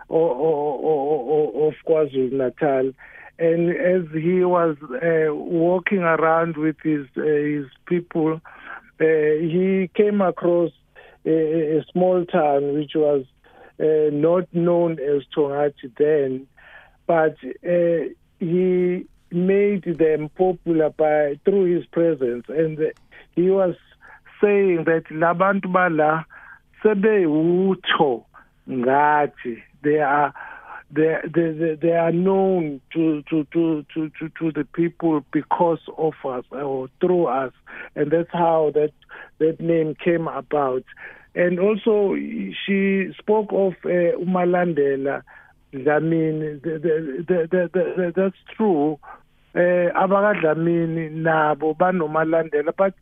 or, 0.09 1.69
of 1.69 1.75
KwaZulu 1.87 2.33
Natal 2.33 2.93
and 3.41 3.71
as 3.71 4.03
he 4.13 4.45
was 4.45 4.77
uh, 4.83 5.35
walking 5.35 6.01
around 6.01 6.57
with 6.57 6.77
his 6.83 7.07
uh, 7.17 7.23
his 7.23 7.67
people 7.87 8.41
uh, 9.01 9.05
he 9.55 9.91
came 9.95 10.21
across 10.21 10.71
a, 11.27 11.79
a, 11.79 11.85
small 11.93 12.25
town 12.27 12.75
which 12.75 12.93
was 12.95 13.25
uh, 13.81 14.11
not 14.13 14.47
known 14.53 14.93
as 15.01 15.23
Tongati 15.35 15.91
then 15.97 16.47
but 17.07 17.37
uh, 17.67 18.05
he 18.39 19.07
made 19.33 19.85
them 19.85 20.29
popular 20.37 20.91
by 20.91 21.39
through 21.45 21.77
his 21.77 21.87
presence. 21.87 22.45
And 22.49 22.79
he 23.37 23.51
was 23.51 23.75
saying 24.41 24.85
that 24.85 25.05
labantu 25.11 25.73
bala 25.73 26.25
sebewutho 26.83 28.25
ngathi 28.69 29.63
they 29.83 29.99
are 29.99 30.33
they, 30.91 31.17
they, 31.33 31.79
they 31.81 31.93
are 31.93 32.13
known 32.13 32.81
to, 32.93 33.23
to, 33.31 33.47
to, 33.53 33.85
to, 33.95 34.11
to, 34.19 34.29
to 34.39 34.53
the 34.53 34.67
people 34.73 35.25
because 35.33 35.79
of 35.97 36.15
us 36.25 36.45
or 36.51 36.89
through 37.01 37.27
us. 37.27 37.53
And 37.95 38.11
that's 38.11 38.31
how 38.33 38.73
that, 38.75 38.93
that 39.39 39.61
name 39.61 39.95
came 40.03 40.27
about. 40.29 40.85
And 41.35 41.61
also, 41.61 42.17
she 42.67 43.13
spoke 43.19 43.51
of 43.53 43.75
uh, 43.85 44.19
Umalandela. 44.19 45.23
I 45.73 45.99
mean, 46.01 46.61
the, 46.65 46.81
the, 46.83 47.49
the, 47.51 47.71
the, 47.73 48.13
that's 48.15 48.37
true 48.57 48.99
eh 49.55 49.91
abakadlamini 49.95 51.11
nabo 51.11 51.75
banomalandela 51.75 52.73
but 52.77 52.95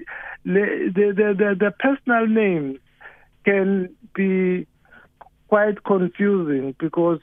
the, 0.46 0.90
the 0.94 1.34
the 1.36 1.56
the 1.58 1.70
personal 1.78 2.26
names 2.26 2.78
can 3.44 3.90
be 4.14 4.66
quite 5.48 5.84
confusing 5.84 6.74
because 6.78 7.20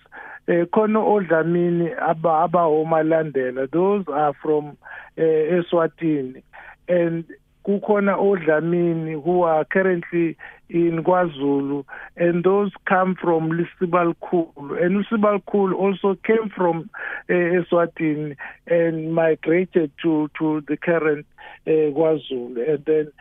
khona 0.47 0.99
odlamini 0.99 1.95
abawomalandela 1.95 3.69
those 3.71 4.05
are 4.07 4.33
from 4.41 4.77
uh, 5.17 5.21
Eswatini. 5.21 6.43
And 6.87 7.25
kukhona 7.65 8.17
odlamini 8.17 9.21
who 9.23 9.41
are 9.43 9.65
currently 9.65 10.37
in 10.69 11.03
KwaZulu 11.03 11.85
and 12.17 12.43
those 12.43 12.71
come 12.87 13.15
from 13.15 13.51
Lisibalkhulu. 13.51 14.83
And 14.83 15.03
Lisibalkhulu 15.05 15.73
also 15.73 16.15
came 16.23 16.49
from 16.55 16.89
uh, 17.29 17.33
Eswatini 17.33 18.35
and 18.67 19.13
migrated 19.13 19.91
to 20.03 20.29
to 20.37 20.61
the 20.67 20.77
current 20.77 21.25
uh, 21.67 21.69
KwaZulu. 21.69 22.69
And 22.69 22.85
then 22.85 23.11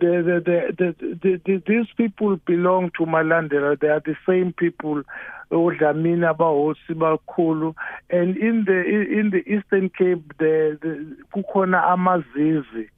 the, 0.00 0.42
the, 0.78 0.94
the, 1.22 1.40
the, 1.44 1.62
these 1.66 1.86
people 1.96 2.36
belong 2.46 2.90
to 2.96 3.04
Malandela. 3.04 3.78
They 3.78 3.88
are 3.88 4.00
the 4.00 4.16
same 4.26 4.52
people 4.52 5.02
odlamini 5.50 6.26
abahosi 6.26 6.94
bakhulu. 6.94 7.74
And 8.10 8.36
in 8.36 8.64
the 8.64 8.80
in 9.18 9.30
the 9.30 9.42
Eastern 9.46 9.90
Cape 9.90 10.22
the, 10.38 10.78
the 10.80 11.16
kukhona 11.34 11.84
amazizi 11.84 12.88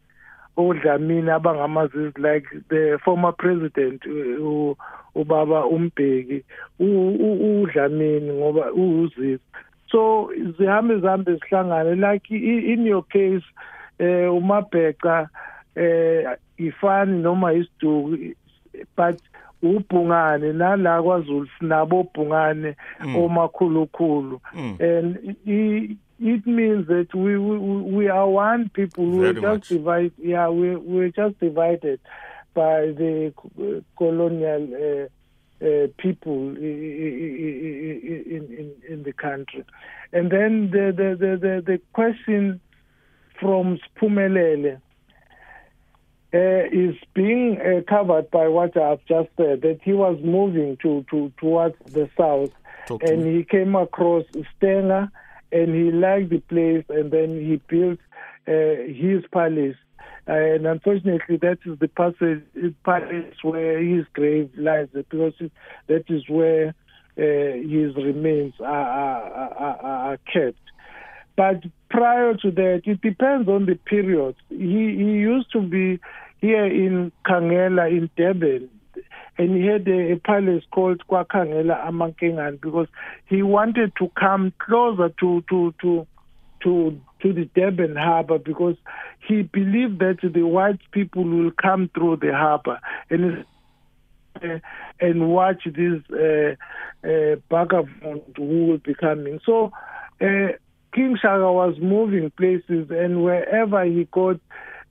odlamini 0.57 1.31
abangamazizi 1.31 2.19
like 2.19 2.47
the 2.69 2.99
former 3.05 3.33
president 3.33 4.03
ubaba 5.15 5.67
umbheki 5.67 6.45
udlamini 6.81 8.33
ngoba 8.33 8.73
uzizi 8.73 9.41
so 9.91 10.31
zihambe 10.59 11.01
zihambe 11.01 11.39
zihlangane. 11.39 12.01
Like 12.01 12.31
in 12.31 12.87
your 12.87 13.05
case 13.05 13.45
eh 13.99 14.29
umabheca 14.29 15.29
eh 15.77 16.37
ifani 16.67 17.23
noma 17.23 17.53
isiduku 17.53 18.35
but 18.97 19.21
ubhungane 19.63 20.53
nala 20.53 21.03
kwaZulu 21.03 21.49
sinabo 21.59 22.01
obhungane 22.01 22.77
mm. 23.01 23.17
omakhulukhulu 23.17 24.41
mm. 24.55 24.77
and 24.81 25.37
it 26.23 26.47
means 26.47 26.87
that 26.87 27.15
we 27.15 27.37
we, 27.37 27.59
we 27.97 28.09
are 28.09 28.29
one 28.29 28.69
people 28.69 29.05
we 29.05 29.33
just 29.35 29.69
divide 29.69 30.13
yeah 30.19 30.49
we 30.49 30.77
we're 30.77 31.11
just 31.11 31.39
divided 31.41 32.01
by 32.55 32.93
the 32.93 33.33
colonial 33.97 34.63
uh, 34.75 35.07
uh, 35.67 35.87
people 35.97 36.57
in, 36.57 38.45
in 38.51 38.71
in 38.89 39.03
the 39.05 39.13
country 39.13 39.65
and 40.13 40.31
then 40.31 40.71
the 40.71 40.93
the 40.93 41.17
the 41.17 41.63
the, 41.65 41.81
question 41.93 42.61
from 43.41 43.79
Sphumelele 43.79 44.81
uh, 46.35 46.65
is 46.73 46.95
being 47.15 47.61
uh, 47.61 47.83
covered 47.89 48.31
by 48.31 48.49
what 48.49 48.77
I've 48.77 49.05
just 49.07 49.29
said, 49.37 49.63
that 49.63 49.81
he 49.83 49.93
was 49.93 50.19
moving 50.23 50.79
to, 50.83 51.05
to 51.11 51.33
towards 51.39 51.77
the 51.87 52.09
south, 52.17 52.51
Talk 52.87 53.03
and 53.03 53.27
he 53.27 53.45
came 53.45 53.75
across 53.75 54.25
Stanger, 54.57 55.11
and 55.53 55.75
he 55.75 55.91
liked 55.91 56.31
the 56.31 56.41
place, 56.41 56.85
and 56.89 57.11
then 57.11 57.39
he 57.39 57.61
built 57.69 57.99
uh, 58.49 58.83
his 58.91 59.23
palace. 59.31 59.77
and 60.27 60.67
unfortunately, 60.67 61.37
that 61.37 61.59
is 61.67 61.79
the 61.79 61.89
passage, 61.89 62.43
palace 62.85 63.35
where 63.43 63.79
his 63.83 64.07
grave 64.15 64.51
lies, 64.57 64.89
because 64.93 65.35
that 65.89 66.05
is 66.09 66.29
where 66.29 66.75
uh, 67.19 67.21
his 67.21 67.95
remains 67.95 68.55
are, 68.61 68.67
are, 68.67 69.55
are, 69.55 69.81
are 69.83 70.19
kept. 70.33 70.59
But 71.37 71.63
prior 71.91 72.35
to 72.35 72.51
that, 72.51 72.83
it 72.85 73.01
depends 73.01 73.49
on 73.49 73.67
the 73.67 73.75
period. 73.75 74.35
He, 74.49 74.57
he 74.57 75.13
used 75.21 75.53
to 75.53 75.61
be 75.61 75.99
here 76.43 76.67
in 76.67 77.13
Kangela 77.25 77.89
in 77.89 78.11
Durban, 78.17 78.69
and 79.39 79.57
he 79.57 79.65
had 79.65 79.89
a, 79.89 80.13
a 80.13 80.17
palace 80.17 80.65
called 80.73 81.01
Kwakangela 81.09 81.87
Amankengan 81.87 82.61
because 82.61 82.89
he 83.27 83.43
wanted 83.43 83.93
to 83.99 84.11
come 84.19 84.53
closer 84.59 85.09
to 85.21 85.43
to 85.49 85.73
to 85.81 86.07
to 86.65 87.01
to 87.21 87.33
the 87.33 87.49
Durban 87.55 87.95
harbor 87.95 88.39
because 88.39 88.77
he 89.27 89.43
believed 89.43 90.01
that 90.01 90.19
the 90.21 90.43
white 90.43 90.81
people 90.91 91.23
will 91.23 91.53
come 91.53 91.89
through 91.95 92.17
the 92.17 92.33
harbor 92.33 92.81
and 93.09 93.45
uh, 94.43 94.59
and 95.01 95.29
watch 95.29 95.63
this 95.65 96.03
uh, 96.11 96.57
uh, 97.07 97.37
vagabond 97.49 98.23
who 98.37 98.67
will 98.67 98.79
be 98.79 98.95
coming. 98.95 99.39
So 99.47 99.71
uh, 100.21 100.57
King 100.93 101.17
Shaka 101.23 101.53
was 101.53 101.77
moving 101.81 102.31
places, 102.31 102.91
and 102.91 103.23
wherever 103.23 103.85
he 103.85 104.09
got 104.11 104.41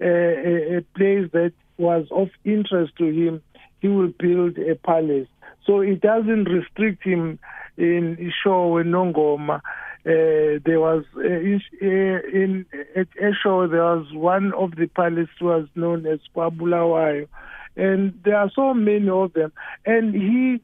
a, 0.02 0.78
a 0.78 0.82
place 0.96 1.30
that 1.34 1.54
was 1.78 2.08
of 2.12 2.30
interest 2.44 2.94
to 2.98 3.06
him, 3.06 3.42
he 3.80 3.88
will 3.88 4.14
build 4.20 4.58
a 4.58 4.76
palace. 4.76 5.28
So 5.66 5.82
it 5.82 6.02
doesn't 6.02 6.46
restrict 6.46 7.04
him 7.04 7.40
in 7.78 8.18
Eshowe, 8.18 8.84
Nongoma. 8.84 9.62
Uh, 10.04 10.60
there 10.66 10.80
was 10.80 11.04
uh, 11.16 11.22
in 11.22 12.66
at 12.96 13.08
Eshowe 13.22 13.70
there 13.70 13.84
was 13.84 14.08
one 14.14 14.52
of 14.54 14.72
the 14.76 14.88
palaces 14.88 15.30
was 15.40 15.68
known 15.76 16.08
as 16.08 16.20
Pabulawayo, 16.36 17.28
and 17.76 18.20
there 18.26 18.38
are 18.38 18.50
so 18.56 18.74
many 18.74 19.10
of 19.10 19.34
them. 19.34 19.52
And 19.86 20.16
he 20.16 20.60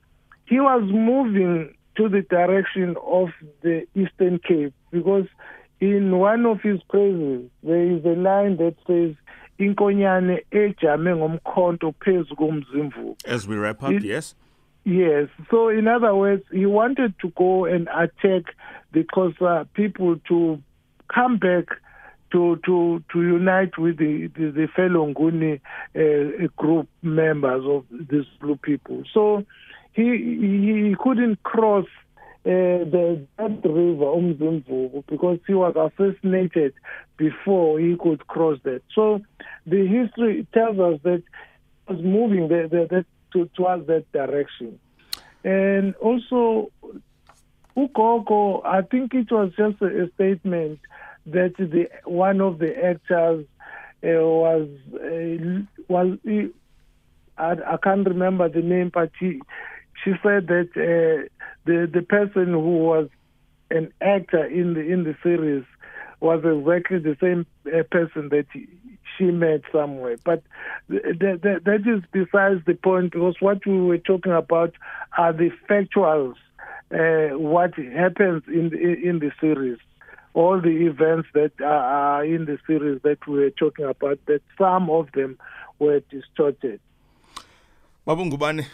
he 0.45 0.59
was 0.59 0.81
moving 0.91 1.75
to 1.97 2.09
the 2.09 2.23
direction 2.23 2.95
of 3.05 3.29
the 3.61 3.85
Eastern 3.93 4.39
Cape 4.39 4.73
because 4.91 5.27
in 5.79 6.17
one 6.17 6.47
of 6.47 6.61
his 6.61 6.81
praises 6.89 7.47
there 7.61 7.91
is 7.91 8.03
a 8.05 8.19
line 8.19 8.57
that 8.57 8.75
says 8.87 9.15
inkonyane 9.57 10.45
ejame 10.51 11.15
ngomkhonto 11.15 11.93
phezu 11.99 12.35
komzimvuko 12.35 13.15
as 13.25 13.47
we 13.47 13.55
wrap 13.55 13.83
up 13.83 13.91
it, 13.91 14.03
yes? 14.03 14.35
Yes. 14.85 15.27
So 15.51 15.67
in 15.69 15.87
other 15.87 16.15
words 16.15 16.43
he 16.51 16.65
wanted 16.65 17.13
to 17.19 17.29
go 17.31 17.65
and 17.65 17.89
attack 17.89 18.55
the 18.93 19.03
Xhosa 19.03 19.67
people 19.73 20.15
to 20.29 20.61
come 21.13 21.37
back 21.37 21.65
to 22.31 22.57
to 22.65 23.03
to 23.11 23.21
unite 23.21 23.77
with 23.77 23.97
the 23.97 24.27
the, 24.35 24.51
the 24.51 24.67
fellow 24.75 25.11
Nguni 25.13 25.59
uh, 25.95 26.47
group 26.55 26.87
members 27.01 27.63
of 27.65 27.85
these 28.09 28.25
blue 28.39 28.57
people. 28.57 29.03
So 29.13 29.45
he 29.93 30.03
he, 30.03 30.95
couldn't 30.99 31.41
cross 31.43 31.85
uh, 32.45 32.49
the 32.93 33.25
Dead 33.37 33.61
River, 33.63 34.05
Umzimvubu, 34.05 35.03
because 35.07 35.39
he 35.47 35.53
was 35.53 35.75
assassinated 35.75 36.73
before 37.17 37.79
he 37.79 37.95
could 37.99 38.25
cross 38.27 38.59
that. 38.63 38.81
So 38.93 39.21
the 39.67 39.85
history 39.85 40.47
tells 40.53 40.79
us 40.79 40.99
that 41.03 41.23
he 41.87 41.93
was 41.93 42.03
moving 42.03 42.47
the, 42.47 42.67
the, 42.71 42.87
the, 42.89 43.05
to, 43.33 43.49
towards 43.55 43.85
that 43.87 44.09
direction. 44.13 44.79
And 45.43 45.93
also, 45.95 46.71
Ukoko, 47.75 48.65
I 48.65 48.81
think 48.81 49.13
it 49.13 49.31
was 49.31 49.51
just 49.57 49.81
a, 49.81 50.03
a 50.03 50.11
statement 50.15 50.79
that 51.27 51.55
the 51.57 51.89
one 52.05 52.41
of 52.41 52.57
the 52.59 52.73
actors 52.83 53.45
uh, 54.03 54.07
was 54.07 54.69
uh, 54.95 55.61
was 55.87 56.17
I, 57.37 57.51
I 57.51 57.77
can't 57.83 58.07
remember 58.07 58.49
the 58.49 58.61
name, 58.61 58.91
but 58.93 59.11
he 59.19 59.41
she 60.03 60.13
said 60.23 60.47
that 60.47 60.69
uh, 60.75 61.27
the 61.65 61.89
the 61.91 62.01
person 62.01 62.53
who 62.53 62.77
was 62.77 63.09
an 63.69 63.91
actor 64.01 64.45
in 64.45 64.73
the 64.73 64.81
in 64.81 65.03
the 65.03 65.15
series 65.21 65.65
was 66.19 66.39
exactly 66.43 66.99
the 66.99 67.17
same 67.21 67.45
uh, 67.67 67.83
person 67.91 68.29
that 68.29 68.45
she 69.17 69.25
met 69.25 69.61
somewhere. 69.71 70.17
But 70.23 70.43
th- 70.89 71.03
th- 71.19 71.41
th- 71.41 71.63
that 71.63 71.81
is 71.85 72.03
besides 72.11 72.61
the 72.65 72.75
point 72.75 73.11
because 73.11 73.35
what 73.39 73.65
we 73.65 73.79
were 73.79 73.97
talking 73.97 74.31
about 74.31 74.73
are 75.17 75.33
the 75.33 75.51
factuals, 75.69 76.35
uh, 76.91 77.37
what 77.37 77.73
happens 77.75 78.43
in 78.47 78.69
the, 78.69 78.77
in 78.77 79.19
the 79.19 79.31
series. 79.39 79.77
All 80.33 80.61
the 80.61 80.85
events 80.85 81.27
that 81.33 81.51
are 81.61 82.23
in 82.23 82.45
the 82.45 82.59
series 82.67 83.01
that 83.01 83.25
we 83.27 83.39
were 83.39 83.49
talking 83.49 83.85
about, 83.85 84.19
that 84.27 84.41
some 84.57 84.89
of 84.89 85.11
them 85.13 85.39
were 85.79 86.01
distorted. 86.11 86.79
Babungubane. 88.07 88.65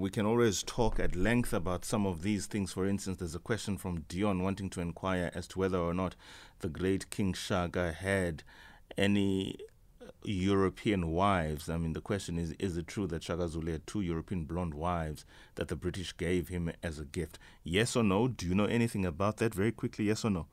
We 0.00 0.10
can 0.10 0.26
always 0.26 0.62
talk 0.64 0.98
at 0.98 1.14
length 1.14 1.52
about 1.52 1.84
some 1.84 2.06
of 2.06 2.22
these 2.22 2.46
things. 2.46 2.72
For 2.72 2.88
instance, 2.88 3.18
there's 3.18 3.36
a 3.36 3.38
question 3.38 3.78
from 3.78 4.00
Dion 4.08 4.42
wanting 4.42 4.68
to 4.70 4.80
inquire 4.80 5.30
as 5.32 5.46
to 5.48 5.60
whether 5.60 5.78
or 5.78 5.94
not 5.94 6.16
the 6.58 6.68
great 6.68 7.10
King 7.10 7.32
Shaka 7.32 7.92
had 7.92 8.42
any 8.98 9.58
European 10.24 11.12
wives. 11.12 11.68
I 11.68 11.76
mean, 11.76 11.92
the 11.92 12.00
question 12.00 12.36
is 12.36 12.50
is 12.58 12.76
it 12.76 12.88
true 12.88 13.06
that 13.06 13.22
Shaka 13.22 13.46
Zulu 13.46 13.70
had 13.70 13.86
two 13.86 14.00
European 14.00 14.42
blonde 14.42 14.74
wives 14.74 15.24
that 15.54 15.68
the 15.68 15.76
British 15.76 16.16
gave 16.16 16.48
him 16.48 16.72
as 16.82 16.98
a 16.98 17.04
gift? 17.04 17.38
Yes 17.62 17.94
or 17.94 18.02
no? 18.02 18.26
Do 18.26 18.44
you 18.44 18.56
know 18.56 18.64
anything 18.64 19.06
about 19.06 19.36
that? 19.36 19.54
Very 19.54 19.70
quickly, 19.70 20.06
yes 20.06 20.24
or 20.24 20.30
no? 20.30 20.48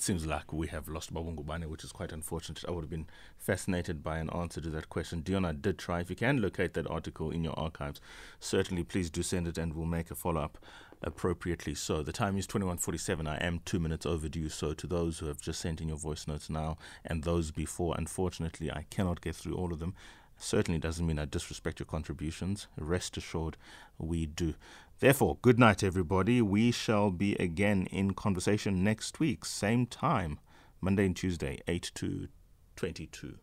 It 0.00 0.04
seems 0.04 0.24
like 0.24 0.50
we 0.50 0.68
have 0.68 0.88
lost 0.88 1.12
Babungubane, 1.12 1.66
which 1.66 1.84
is 1.84 1.92
quite 1.92 2.10
unfortunate. 2.10 2.64
I 2.66 2.70
would 2.70 2.84
have 2.84 2.90
been 2.90 3.06
fascinated 3.36 4.02
by 4.02 4.16
an 4.16 4.30
answer 4.30 4.58
to 4.62 4.70
that 4.70 4.88
question. 4.88 5.20
Dion, 5.20 5.44
I 5.44 5.52
did 5.52 5.76
try. 5.76 6.00
If 6.00 6.08
you 6.08 6.16
can 6.16 6.40
locate 6.40 6.72
that 6.72 6.90
article 6.90 7.30
in 7.30 7.44
your 7.44 7.52
archives, 7.58 8.00
certainly 8.38 8.82
please 8.82 9.10
do 9.10 9.22
send 9.22 9.46
it 9.46 9.58
and 9.58 9.74
we'll 9.74 9.84
make 9.84 10.10
a 10.10 10.14
follow 10.14 10.40
up 10.40 10.56
appropriately. 11.02 11.74
So 11.74 12.02
the 12.02 12.12
time 12.12 12.38
is 12.38 12.46
21:47. 12.46 13.28
I 13.28 13.36
am 13.44 13.60
2 13.66 13.78
minutes 13.78 14.06
overdue. 14.06 14.48
So 14.48 14.72
to 14.72 14.86
those 14.86 15.18
who 15.18 15.26
have 15.26 15.42
just 15.42 15.60
sent 15.60 15.82
in 15.82 15.88
your 15.88 15.98
voice 15.98 16.26
notes 16.26 16.48
now 16.48 16.78
and 17.04 17.22
those 17.22 17.50
before, 17.50 17.94
unfortunately, 17.98 18.72
I 18.72 18.86
cannot 18.88 19.20
get 19.20 19.36
through 19.36 19.56
all 19.56 19.70
of 19.70 19.80
them. 19.80 19.94
certainly 20.42 20.80
doesn't 20.80 21.06
mean 21.06 21.18
I 21.18 21.26
disrespect 21.26 21.78
your 21.78 21.86
contributions. 21.86 22.66
Rest 22.78 23.16
assured, 23.16 23.56
we 23.98 24.26
do. 24.26 24.54
Therefore, 25.00 25.38
good 25.40 25.58
night, 25.58 25.82
everybody. 25.82 26.42
We 26.42 26.70
shall 26.70 27.10
be 27.10 27.34
again 27.36 27.86
in 27.86 28.12
conversation 28.12 28.84
next 28.84 29.18
week, 29.18 29.46
same 29.46 29.86
time, 29.86 30.38
Monday 30.82 31.06
and 31.06 31.16
Tuesday, 31.16 31.62
8 31.66 31.90
to 31.94 32.28
22. 32.76 33.38